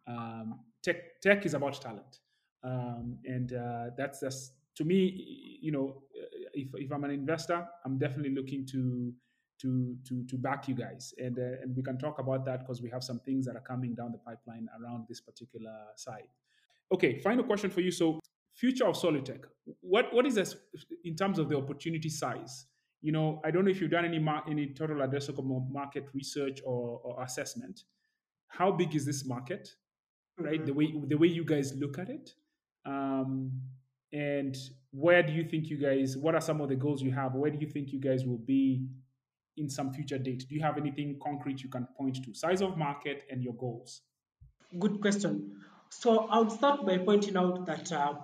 Um, 0.09 0.61
tech 0.83 1.21
tech 1.21 1.47
is 1.47 1.55
about 1.55 1.81
talent, 1.81 2.21
um, 2.63 3.19
and 3.25 3.53
uh, 3.53 3.87
that's 3.97 4.21
just 4.21 4.53
to 4.77 4.85
me. 4.85 5.59
You 5.61 5.73
know, 5.73 6.03
if 6.55 6.69
if 6.75 6.91
I'm 6.93 7.05
an 7.05 7.11
investor, 7.11 7.67
I'm 7.85 7.99
definitely 7.99 8.35
looking 8.35 8.67
to 8.67 9.13
to 9.61 9.97
to 10.09 10.25
to 10.25 10.37
back 10.39 10.69
you 10.69 10.75
guys, 10.75 11.15
and 11.19 11.39
uh, 11.39 11.63
and 11.63 11.77
we 11.77 11.83
can 11.83 11.99
talk 11.99 12.19
about 12.19 12.45
that 12.47 12.61
because 12.61 12.83
we 12.83 12.91
have 12.91 13.05
some 13.05 13.21
things 13.21 13.47
that 13.47 13.57
are 13.57 13.63
coming 13.63 13.95
down 13.95 14.13
the 14.13 14.19
pipeline 14.19 14.69
around 14.81 15.07
this 15.09 15.21
particular 15.21 15.75
side. 15.97 16.29
Okay, 16.93 17.19
final 17.21 17.45
question 17.45 17.71
for 17.71 17.81
you. 17.81 17.91
So, 17.91 18.21
future 18.55 18.87
of 18.87 18.97
Solutech, 18.97 19.45
what 19.81 20.13
what 20.13 20.27
is 20.27 20.35
this 20.35 20.57
in 21.05 21.15
terms 21.15 21.39
of 21.39 21.49
the 21.49 21.57
opportunity 21.57 22.09
size? 22.09 22.67
You 23.03 23.13
know, 23.13 23.41
I 23.45 23.51
don't 23.51 23.65
know 23.65 23.71
if 23.71 23.81
you've 23.81 23.91
done 23.91 24.05
any 24.05 24.19
mar- 24.19 24.45
any 24.49 24.69
total 24.69 24.97
addressable 24.97 25.71
market 25.71 26.07
research 26.15 26.61
or, 26.65 27.01
or 27.03 27.23
assessment. 27.23 27.85
How 28.49 28.73
big 28.73 28.95
is 28.95 29.07
this 29.07 29.25
market? 29.25 29.75
Right, 30.41 30.65
the 30.65 30.73
Mhm. 30.73 30.77
way 30.77 31.01
the 31.09 31.19
way 31.19 31.29
you 31.29 31.45
guys 31.45 31.75
look 31.77 31.99
at 31.99 32.09
it, 32.09 32.35
um, 32.85 33.63
and 34.13 34.57
where 34.91 35.23
do 35.23 35.33
you 35.33 35.45
think 35.45 35.69
you 35.71 35.77
guys? 35.77 36.17
What 36.17 36.35
are 36.35 36.41
some 36.41 36.61
of 36.61 36.69
the 36.69 36.77
goals 36.77 37.03
you 37.03 37.13
have? 37.13 37.35
Where 37.35 37.51
do 37.51 37.59
you 37.59 37.69
think 37.69 37.93
you 37.93 38.01
guys 38.01 38.25
will 38.25 38.39
be 38.39 38.89
in 39.57 39.69
some 39.69 39.93
future 39.93 40.19
date? 40.19 40.47
Do 40.49 40.55
you 40.55 40.63
have 40.63 40.79
anything 40.79 41.19
concrete 41.23 41.63
you 41.63 41.69
can 41.69 41.87
point 41.97 42.25
to? 42.25 42.35
Size 42.35 42.63
of 42.63 42.77
market 42.77 43.25
and 43.31 43.43
your 43.43 43.55
goals. 43.55 44.03
Good 44.79 45.01
question. 45.01 45.61
So 45.91 46.27
I 46.29 46.39
would 46.39 46.53
start 46.53 46.87
by 46.87 46.99
pointing 46.99 47.37
out 47.37 47.67
that 47.67 47.93
uh, 47.93 48.15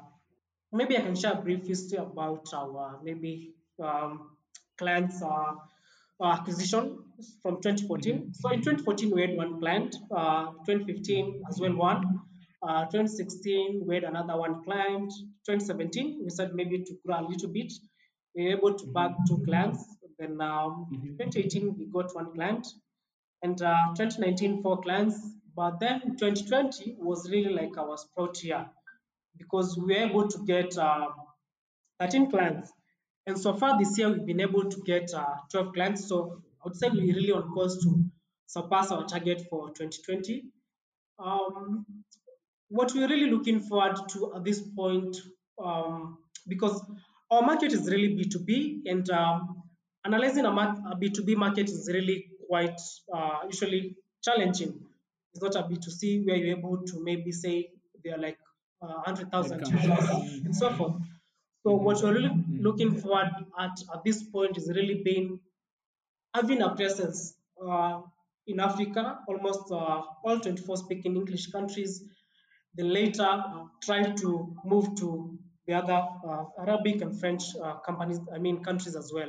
maybe 0.73 0.97
I 0.97 1.03
can 1.03 1.17
share 1.17 1.33
a 1.33 1.43
brief 1.43 1.67
history 1.67 1.99
about 1.99 2.53
our 2.55 3.01
maybe 3.03 3.55
um, 3.83 4.37
clients 4.79 5.21
uh, 5.23 5.55
acquisition 6.23 6.99
from 7.43 7.57
2014. 7.63 8.33
So 8.35 8.51
in 8.51 8.61
2014 8.61 9.11
we 9.15 9.21
had 9.23 9.37
one 9.37 9.61
client, 9.61 9.97
uh, 10.15 10.47
2015 10.67 11.43
as 11.49 11.61
well 11.61 11.75
one, 11.75 12.21
uh, 12.63 12.85
2016 12.87 13.85
we 13.87 13.95
had 13.97 14.05
another 14.05 14.37
one 14.37 14.63
client, 14.65 15.13
2017 15.47 16.21
we 16.25 16.31
said 16.31 16.55
maybe 16.55 16.83
to 16.85 16.95
grow 17.07 17.21
a 17.21 17.27
little 17.29 17.49
bit. 17.51 17.73
We 18.35 18.45
were 18.45 18.51
able 18.59 18.75
to 18.79 18.87
bag 18.89 19.13
two 19.29 19.43
clients. 19.45 19.85
Then 20.19 20.41
um, 20.41 20.87
Mhm. 20.93 21.19
2018 21.19 21.77
we 21.79 21.87
got 21.87 22.15
one 22.15 22.33
client, 22.33 22.67
and 23.43 23.61
uh, 23.61 23.95
2019 23.97 24.63
four 24.63 24.81
clients. 24.81 25.19
But 25.55 25.79
then 25.81 26.17
2020 26.19 26.97
was 26.99 27.31
really 27.31 27.53
like 27.53 27.77
our 27.79 27.97
sprout 27.97 28.43
year 28.45 28.67
because 29.39 29.77
we 29.79 29.85
were 29.95 30.01
able 30.09 30.29
to 30.29 30.39
get 30.45 30.77
uh, 30.79 31.09
13 32.01 32.31
clients. 32.31 32.73
And 33.27 33.39
so 33.39 33.55
far 33.57 33.79
this 33.79 33.99
year, 33.99 34.09
we've 34.11 34.27
been 34.27 34.41
able 34.41 34.65
to 34.71 34.83
get 34.83 35.13
uh, 35.15 35.35
12 35.51 35.73
clients. 35.75 36.09
So 36.09 36.43
would 36.67 36.77
say 36.77 36.89
we're 36.91 37.15
really 37.15 37.31
on 37.33 37.49
course 37.53 37.77
to 37.85 38.05
surpass 38.47 38.91
our 38.91 39.05
target 39.07 39.43
for 39.49 39.69
2020. 39.71 40.45
Um, 41.19 41.87
what 42.69 42.93
we're 42.95 43.09
really 43.09 43.31
looking 43.31 43.61
forward 43.61 43.97
to 44.11 44.35
at 44.35 44.45
this 44.45 44.61
point, 44.61 45.17
um, 45.63 46.19
because 46.49 46.85
our 47.31 47.43
market 47.43 47.73
is 47.73 47.89
really 47.89 48.17
B2B, 48.17 48.83
and 48.87 49.09
um, 49.11 49.63
analyzing 50.05 50.45
a, 50.45 50.51
mar- 50.53 50.77
a 50.93 50.97
B2B 50.97 51.37
market 51.37 51.71
is 51.71 51.89
really 51.93 52.31
quite 52.49 52.81
uh, 53.15 53.39
usually 53.47 53.97
challenging. 54.25 54.81
It's 55.33 55.43
not 55.43 55.55
a 55.55 55.69
B2C 55.69 56.27
where 56.27 56.37
you're 56.37 56.57
able 56.59 56.83
to 56.85 57.01
maybe 57.03 57.31
say 57.31 57.71
they're 58.05 58.19
like 58.19 58.39
uh, 58.83 58.89
100,000 59.07 59.61
users 59.69 60.11
and 60.45 60.55
so 60.57 60.71
forth. 60.75 61.03
So 61.65 61.75
what 61.75 62.03
we're 62.03 62.15
really 62.15 62.29
Mhm. 62.31 62.63
looking 62.63 62.97
forward 63.01 63.31
at 63.59 63.73
at 63.95 64.05
this 64.05 64.23
point 64.23 64.57
is 64.57 64.69
really 64.75 65.03
being 65.05 65.41
having 66.35 66.63
a 66.63 66.75
presence 66.75 67.35
uh, 67.65 68.01
in 68.47 68.61
Africa, 68.61 69.19
almost 69.29 69.71
uh, 69.71 70.03
all 70.25 70.41
24 70.41 70.77
speaking 70.77 71.17
English 71.17 71.47
countries. 71.49 72.05
They 72.77 72.83
later 72.83 73.25
uh, 73.25 73.65
try 73.83 74.03
to 74.03 74.55
move 74.65 74.95
to 74.97 75.39
the 75.67 75.75
other 75.75 76.01
uh, 76.29 76.45
Arabic 76.61 77.01
and 77.03 77.19
French 77.19 77.43
uh, 77.63 77.77
companies, 77.79 78.21
I 78.35 78.39
mean 78.39 78.63
countries 78.63 78.95
as 78.95 79.11
well. 79.13 79.29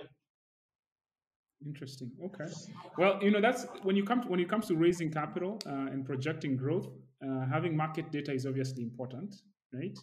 Interesting. 1.66 2.12
Okay. 2.24 2.52
Well, 2.98 3.18
you 3.24 3.32
know 3.32 3.42
that's 3.42 3.66
when 3.82 3.96
you 3.96 4.04
come 4.04 4.22
to, 4.22 4.28
when 4.28 4.40
it 4.40 4.48
comes 4.48 4.68
to 4.68 4.76
raising 4.76 5.12
capital 5.12 5.60
uh, 5.66 5.92
and 5.92 6.06
projecting 6.06 6.56
growth, 6.56 6.88
uh, 7.26 7.46
having 7.52 7.76
market 7.76 8.12
data 8.12 8.32
is 8.32 8.46
obviously 8.46 8.84
important, 8.84 9.36
right? 9.74 9.98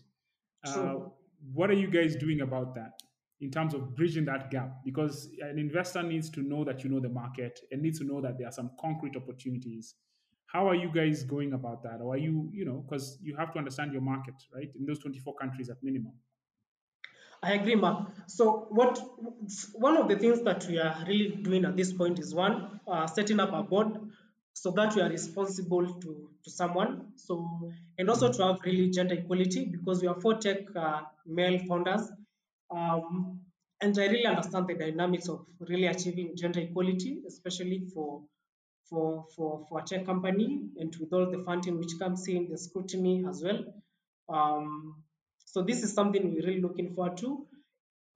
Uh, 0.66 0.72
True. 0.72 1.12
what 1.52 1.70
are 1.70 1.74
you 1.74 1.88
guys 1.88 2.16
doing 2.16 2.40
about 2.40 2.74
that 2.74 2.98
in 3.44 3.50
terms 3.50 3.74
of 3.74 3.94
bridging 3.94 4.24
that 4.24 4.50
gap? 4.50 4.82
Because 4.84 5.28
an 5.40 5.58
investor 5.58 6.02
needs 6.02 6.30
to 6.30 6.40
know 6.40 6.64
that 6.64 6.82
you 6.82 6.88
know 6.88 6.98
the 6.98 7.10
market 7.10 7.60
and 7.70 7.82
needs 7.82 7.98
to 7.98 8.04
know 8.04 8.22
that 8.22 8.38
there 8.38 8.48
are 8.48 8.52
some 8.52 8.70
concrete 8.80 9.16
opportunities. 9.16 9.94
How 10.46 10.66
are 10.66 10.74
you 10.74 10.90
guys 10.90 11.24
going 11.24 11.52
about 11.52 11.82
that? 11.82 12.00
Or 12.00 12.14
are 12.14 12.16
you, 12.16 12.48
you 12.52 12.64
know, 12.64 12.82
because 12.88 13.18
you 13.20 13.36
have 13.36 13.52
to 13.52 13.58
understand 13.58 13.92
your 13.92 14.00
market, 14.00 14.34
right? 14.54 14.70
In 14.78 14.86
those 14.86 14.98
24 15.00 15.34
countries 15.34 15.68
at 15.68 15.76
minimum. 15.82 16.14
I 17.42 17.52
agree, 17.52 17.74
Mark. 17.74 18.08
So, 18.28 18.66
what 18.70 18.98
one 19.74 19.98
of 19.98 20.08
the 20.08 20.16
things 20.16 20.40
that 20.42 20.64
we 20.66 20.78
are 20.78 21.04
really 21.06 21.28
doing 21.28 21.66
at 21.66 21.76
this 21.76 21.92
point 21.92 22.18
is 22.18 22.34
one, 22.34 22.80
uh, 22.88 23.06
setting 23.06 23.40
up 23.40 23.52
a 23.52 23.62
board 23.62 23.98
so 24.54 24.70
that 24.70 24.94
we 24.94 25.02
are 25.02 25.10
responsible 25.10 25.86
to, 26.00 26.30
to 26.44 26.50
someone. 26.50 27.08
So, 27.16 27.70
and 27.98 28.08
also 28.08 28.32
to 28.32 28.46
have 28.46 28.60
really 28.64 28.88
gender 28.90 29.16
equality 29.16 29.66
because 29.66 30.00
we 30.00 30.08
are 30.08 30.18
four 30.18 30.36
tech 30.36 30.60
uh, 30.74 31.02
male 31.26 31.58
founders. 31.68 32.10
Um, 32.70 33.40
and 33.80 33.98
I 33.98 34.06
really 34.06 34.26
understand 34.26 34.66
the 34.66 34.74
dynamics 34.74 35.28
of 35.28 35.44
really 35.60 35.86
achieving 35.86 36.36
gender 36.36 36.60
equality, 36.60 37.22
especially 37.26 37.86
for 37.92 38.22
for 38.88 39.26
for 39.34 39.66
for 39.68 39.80
a 39.80 39.82
tech 39.82 40.06
company 40.06 40.68
and 40.78 40.94
with 41.00 41.12
all 41.12 41.30
the 41.30 41.42
funding 41.44 41.78
which 41.78 41.98
comes 41.98 42.26
in, 42.28 42.48
the 42.50 42.58
scrutiny 42.58 43.24
as 43.28 43.42
well. 43.42 43.64
Um, 44.28 45.02
so 45.44 45.62
this 45.62 45.82
is 45.82 45.92
something 45.92 46.32
we're 46.34 46.46
really 46.46 46.60
looking 46.60 46.94
forward 46.94 47.16
to. 47.18 47.46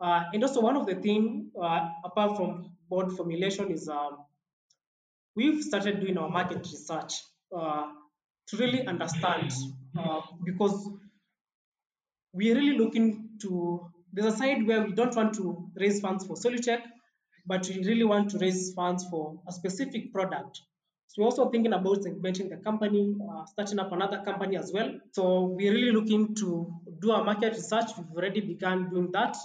Uh, 0.00 0.24
and 0.32 0.42
also 0.42 0.60
one 0.60 0.76
of 0.76 0.86
the 0.86 0.94
things, 0.94 1.50
uh, 1.60 1.88
apart 2.04 2.36
from 2.36 2.70
board 2.88 3.12
formulation, 3.12 3.70
is 3.70 3.88
um, 3.88 4.18
we've 5.34 5.62
started 5.62 6.00
doing 6.00 6.16
our 6.18 6.28
market 6.28 6.58
research 6.58 7.14
uh, 7.56 7.86
to 8.48 8.56
really 8.56 8.86
understand 8.86 9.52
uh, 9.98 10.20
because 10.44 10.88
we're 12.32 12.54
really 12.54 12.78
looking 12.78 13.30
to 13.40 13.90
there's 14.12 14.34
a 14.34 14.36
side 14.36 14.66
where 14.66 14.82
we 14.84 14.92
don't 14.92 15.14
want 15.14 15.34
to 15.34 15.70
raise 15.76 16.00
funds 16.00 16.26
for 16.26 16.34
Solutech, 16.36 16.82
but 17.46 17.68
we 17.68 17.84
really 17.84 18.04
want 18.04 18.30
to 18.30 18.38
raise 18.38 18.72
funds 18.74 19.04
for 19.10 19.40
a 19.48 19.52
specific 19.52 20.12
product. 20.12 20.60
So 21.08 21.22
we're 21.22 21.26
also 21.26 21.50
thinking 21.50 21.72
about 21.72 21.98
segmenting 21.98 22.50
the 22.50 22.58
company, 22.58 23.16
uh, 23.30 23.44
starting 23.46 23.78
up 23.78 23.92
another 23.92 24.22
company 24.24 24.56
as 24.56 24.72
well. 24.72 24.90
So 25.12 25.44
we're 25.44 25.72
really 25.72 25.92
looking 25.92 26.34
to 26.36 26.72
do 27.00 27.12
a 27.12 27.24
market 27.24 27.54
research. 27.54 27.90
We've 27.96 28.14
already 28.14 28.40
begun 28.40 28.90
doing 28.90 29.10
that 29.12 29.36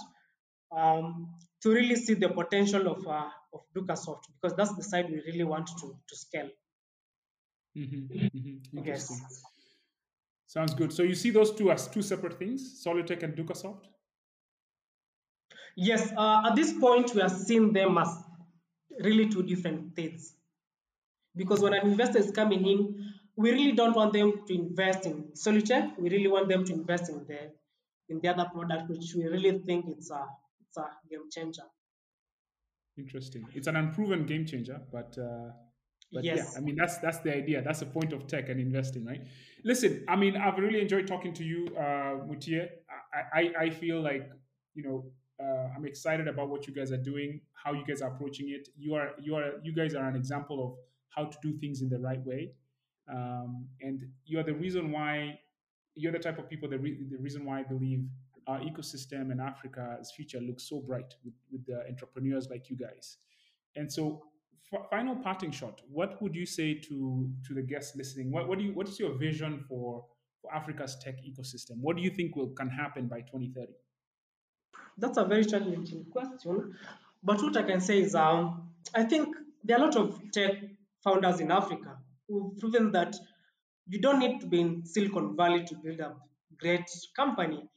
um, 0.76 1.34
to 1.62 1.70
really 1.70 1.96
see 1.96 2.14
the 2.14 2.28
potential 2.28 2.86
of 2.88 3.06
uh, 3.06 3.28
of 3.54 3.60
Ducasoft 3.74 4.24
because 4.34 4.56
that's 4.56 4.74
the 4.74 4.82
side 4.82 5.08
we 5.08 5.22
really 5.26 5.44
want 5.44 5.68
to 5.68 5.96
to 6.08 6.16
scale. 6.16 6.50
Mm-hmm. 7.76 8.14
Mm-hmm. 8.14 8.78
Yes. 8.86 9.10
Interesting. 9.10 9.20
Sounds 10.46 10.74
good. 10.74 10.92
So 10.92 11.02
you 11.02 11.14
see 11.14 11.30
those 11.30 11.52
two 11.52 11.70
as 11.70 11.88
two 11.88 12.02
separate 12.02 12.38
things, 12.38 12.84
Solutech 12.84 13.22
and 13.22 13.34
Ducasoft? 13.34 13.86
Yes, 15.76 16.12
uh, 16.16 16.42
at 16.46 16.56
this 16.56 16.72
point, 16.72 17.14
we 17.14 17.20
are 17.20 17.28
seeing 17.28 17.72
them 17.72 17.98
as 17.98 18.08
really 19.00 19.28
two 19.28 19.42
different 19.42 19.94
things. 19.96 20.34
Because 21.36 21.60
when 21.60 21.74
an 21.74 21.86
investor 21.86 22.18
is 22.18 22.30
coming 22.30 22.64
in, 22.66 23.12
we 23.36 23.50
really 23.50 23.72
don't 23.72 23.96
want 23.96 24.12
them 24.12 24.44
to 24.46 24.54
invest 24.54 25.06
in 25.06 25.24
Solutech. 25.34 25.98
We 25.98 26.08
really 26.10 26.28
want 26.28 26.48
them 26.48 26.64
to 26.64 26.72
invest 26.72 27.08
in 27.10 27.24
the 27.26 27.50
in 28.08 28.20
the 28.20 28.28
other 28.28 28.48
product, 28.54 28.88
which 28.90 29.14
we 29.16 29.24
really 29.26 29.58
think 29.66 29.86
it's 29.88 30.10
a 30.10 30.24
it's 30.60 30.76
a 30.76 30.86
game 31.10 31.28
changer. 31.30 31.64
Interesting. 32.96 33.44
It's 33.54 33.66
an 33.66 33.76
unproven 33.76 34.26
game 34.26 34.46
changer, 34.46 34.80
but 34.92 35.16
uh, 35.18 35.50
But 36.12 36.22
yes. 36.24 36.36
yeah, 36.38 36.58
I 36.58 36.60
mean 36.60 36.76
that's 36.76 36.98
that's 36.98 37.18
the 37.18 37.34
idea. 37.34 37.60
That's 37.62 37.80
the 37.80 37.86
point 37.86 38.12
of 38.12 38.26
tech 38.28 38.48
and 38.48 38.60
investing, 38.60 39.04
right? 39.04 39.22
Listen, 39.64 40.04
I 40.08 40.14
mean, 40.16 40.36
I've 40.36 40.58
really 40.58 40.80
enjoyed 40.80 41.06
talking 41.08 41.34
to 41.34 41.44
you, 41.44 41.66
uh, 41.76 42.24
Mutia. 42.26 42.68
I, 43.12 43.40
I 43.40 43.52
I 43.64 43.70
feel 43.70 44.00
like 44.00 44.30
you 44.74 44.84
know 44.84 45.12
uh, 45.42 45.68
I'm 45.76 45.84
excited 45.84 46.28
about 46.28 46.48
what 46.48 46.66
you 46.66 46.74
guys 46.74 46.92
are 46.92 47.02
doing, 47.02 47.40
how 47.54 47.72
you 47.72 47.84
guys 47.84 48.02
are 48.02 48.10
approaching 48.10 48.50
it. 48.50 48.68
You 48.76 48.94
are 48.94 49.10
you 49.20 49.34
are 49.34 49.52
you 49.62 49.72
guys 49.72 49.94
are 49.94 50.08
an 50.08 50.16
example 50.16 50.64
of 50.64 50.76
how 51.08 51.24
to 51.30 51.36
do 51.42 51.58
things 51.58 51.82
in 51.82 51.88
the 51.88 51.98
right 51.98 52.24
way, 52.24 52.52
um, 53.12 53.66
and 53.80 54.04
you 54.24 54.38
are 54.38 54.42
the 54.44 54.54
reason 54.54 54.92
why 54.92 55.38
you're 55.96 56.12
the 56.12 56.18
type 56.18 56.38
of 56.38 56.48
people 56.48 56.68
the, 56.68 56.78
re- 56.78 57.06
the 57.10 57.18
reason 57.18 57.44
why 57.44 57.60
I 57.60 57.62
believe 57.62 58.04
our 58.46 58.60
ecosystem 58.60 59.32
in 59.32 59.40
Africa's 59.40 60.12
future 60.12 60.40
looks 60.40 60.68
so 60.68 60.80
bright 60.80 61.14
with, 61.24 61.34
with 61.50 61.64
the 61.66 61.86
entrepreneurs 61.88 62.48
like 62.50 62.68
you 62.68 62.76
guys. 62.76 63.18
And 63.76 63.90
so, 63.90 64.22
f- 64.72 64.88
final 64.90 65.16
parting 65.16 65.50
shot. 65.50 65.80
What 65.90 66.20
would 66.22 66.34
you 66.34 66.46
say 66.46 66.74
to 66.74 67.30
to 67.46 67.54
the 67.54 67.62
guests 67.62 67.96
listening? 67.96 68.30
What 68.30 68.48
what 68.48 68.58
do 68.58 68.64
you 68.64 68.72
what 68.72 68.88
is 68.88 69.00
your 69.00 69.14
vision 69.18 69.64
for 69.68 70.04
for 70.40 70.54
Africa's 70.54 70.96
tech 71.02 71.16
ecosystem? 71.24 71.78
What 71.80 71.96
do 71.96 72.02
you 72.02 72.10
think 72.10 72.36
will 72.36 72.50
can 72.50 72.68
happen 72.68 73.08
by 73.08 73.20
2030? 73.22 73.72
That's 74.98 75.18
a 75.18 75.24
very 75.24 75.44
challenging 75.44 76.06
question. 76.10 76.76
But 77.22 77.42
what 77.42 77.56
I 77.56 77.62
can 77.62 77.80
say 77.80 78.00
is, 78.00 78.14
um, 78.14 78.70
I 78.94 79.04
think 79.04 79.34
there 79.64 79.78
are 79.78 79.82
a 79.82 79.84
lot 79.86 79.96
of 79.96 80.20
tech 80.32 80.52
founders 81.02 81.40
in 81.40 81.50
Africa 81.50 81.96
who've 82.28 82.56
proven 82.58 82.92
that 82.92 83.16
you 83.88 84.00
don't 84.00 84.18
need 84.18 84.40
to 84.40 84.46
be 84.46 84.60
in 84.60 84.86
Silicon 84.86 85.36
Valley 85.36 85.64
to 85.64 85.74
build 85.76 86.00
a 86.00 86.14
great 86.58 86.88
company. 87.16 87.68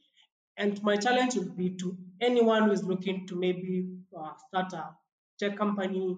And 0.56 0.82
my 0.82 0.96
challenge 0.96 1.34
would 1.36 1.56
be 1.56 1.70
to 1.76 1.96
anyone 2.20 2.64
who 2.64 2.72
is 2.72 2.82
looking 2.82 3.26
to 3.28 3.36
maybe 3.36 3.88
uh, 4.16 4.32
start 4.48 4.72
a 4.72 4.90
tech 5.38 5.56
company. 5.56 6.16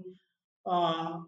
Uh, 0.64 1.20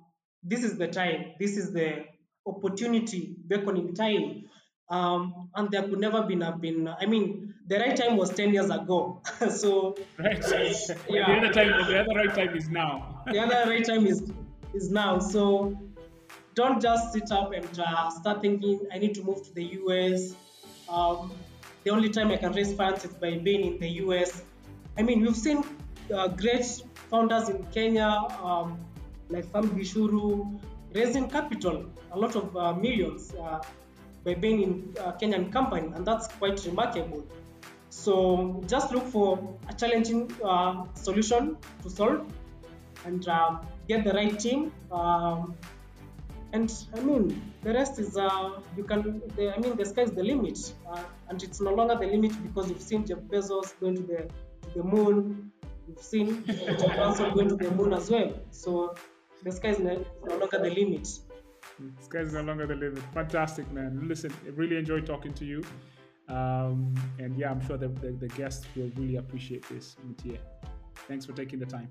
this 0.43 0.64
is 0.64 0.79
the 0.79 0.89
time. 0.89 1.33
This 1.39 1.57
is 1.57 1.73
the 1.73 2.05
opportunity 2.47 3.37
beckoning 3.47 3.95
time. 3.95 4.45
Um, 4.93 5.49
and 5.55 5.70
there 5.70 5.82
could 5.84 6.01
never 6.01 6.22
been 6.22 6.43
have 6.43 6.61
been. 6.61 6.86
I 6.86 7.07
mean, 7.07 7.55
the 7.66 7.78
right 7.78 7.97
time 7.97 8.18
was 8.18 8.28
ten 8.28 8.53
years 8.53 8.68
ago. 8.68 9.22
so 9.51 9.97
right. 10.18 10.45
yeah. 11.09 11.26
The 11.28 11.36
other 11.38 11.53
time, 11.53 11.70
the 11.90 12.01
other 12.01 12.14
right 12.14 12.34
time 12.34 12.55
is 12.55 12.68
now. 12.68 13.22
the 13.26 13.38
other 13.38 13.70
right 13.70 13.82
time 13.82 14.07
is 14.07 14.30
is 14.74 14.90
now. 14.90 15.18
So 15.18 15.74
don't 16.55 16.82
just 16.82 17.14
sit 17.14 17.32
up 17.32 17.55
and 17.55 17.80
uh, 17.80 18.11
start 18.11 18.43
thinking 18.43 18.80
I 18.93 18.99
need 18.99 19.14
to 19.14 19.22
move 19.22 19.43
to 19.47 19.55
the 19.55 19.64
US. 19.80 20.34
Um, 20.90 21.32
the 21.84 21.90
only 21.90 22.11
time 22.11 22.30
I 22.30 22.36
can 22.36 22.53
raise 22.53 22.74
funds 22.74 23.07
is 23.07 23.14
by 23.14 23.38
being 23.38 23.64
in 23.66 23.78
the 23.78 23.88
US. 24.05 24.43
I 24.99 25.03
mean, 25.03 25.22
we've 25.22 25.34
seen 25.34 25.64
uh, 26.14 26.28
great 26.28 26.66
founders 27.11 27.49
in 27.49 27.64
Kenya, 27.72 28.11
um, 28.43 28.78
like 29.30 29.45
Sam 29.53 29.70
Gichuru, 29.70 30.61
raising 30.95 31.30
capital, 31.30 31.86
a 32.11 32.18
lot 32.18 32.36
of 32.36 32.55
uh, 32.55 32.74
millions 32.74 33.32
uh, 33.40 33.61
by 34.25 34.35
being 34.35 34.62
in 34.62 34.95
a 34.99 35.12
Kenyan 35.12 35.53
company, 35.53 35.93
and 35.95 36.07
that's 36.07 36.29
quite 36.29 36.64
remarkable. 36.66 37.27
So 37.91 38.62
just 38.66 38.93
look 38.93 39.07
for 39.09 39.59
a 39.68 39.75
challenging 39.75 40.31
uh, 40.43 40.85
solution 40.95 41.57
to 41.83 41.91
solve 41.91 42.27
and 43.05 43.27
uh, 43.29 43.59
get 43.89 44.05
the 44.05 44.12
right 44.12 44.39
team. 44.39 44.73
Um, 44.91 45.55
and 46.53 46.73
I 46.95 47.01
mean, 47.01 47.53
the 47.62 47.73
rest 47.73 47.99
is 47.99 48.16
uh, 48.16 48.61
you 48.77 48.85
can. 48.85 49.23
The, 49.37 49.55
I 49.55 49.59
mean, 49.59 49.77
the 49.77 49.85
sky 49.85 50.03
is 50.03 50.12
the 50.12 50.23
limit, 50.23 50.75
uh, 50.89 51.03
and 51.29 51.43
it's 51.43 51.61
no 51.61 51.73
longer 51.73 51.97
the 51.97 52.07
limit 52.07 52.33
because 52.43 52.68
you've 52.68 52.83
seen 52.83 53.07
Jeff 53.07 53.18
Bezos 53.18 53.79
going 53.81 53.97
to 53.97 54.03
the 54.03 54.29
to 54.62 54.79
the 54.79 54.83
moon. 54.83 55.51
You've 55.89 56.03
seen 56.03 56.45
Jeff 56.47 56.95
Branson 56.95 57.33
going 57.35 57.49
to 57.49 57.57
the 57.57 57.70
moon 57.70 57.93
as 57.93 58.11
well. 58.11 58.33
So 58.51 58.95
the 59.43 59.51
sky 59.51 59.70
is 59.70 59.79
no 59.79 60.05
longer 60.29 60.59
the 60.59 60.70
limit. 60.70 61.09
The 61.79 62.05
sky 62.05 62.18
is 62.18 62.33
no 62.33 62.43
longer 62.43 62.66
the. 62.66 63.01
Fantastic, 63.12 63.70
man. 63.73 64.09
Listen, 64.09 64.33
I 64.45 64.51
really 64.51 64.77
enjoyed 64.77 65.07
talking 65.07 65.33
to 65.35 65.45
you. 65.45 65.62
Um, 66.29 66.95
and 67.18 67.37
yeah, 67.37 67.51
I'm 67.51 67.64
sure 67.66 67.77
the, 67.77 67.89
the, 67.89 68.12
the 68.12 68.29
guests 68.29 68.66
will 68.77 68.91
really 68.97 69.16
appreciate 69.16 69.68
this, 69.68 69.97
Mutia. 70.05 70.39
Thanks 71.09 71.27
for 71.27 71.33
taking 71.33 71.59
the 71.59 71.66
time. 71.66 71.89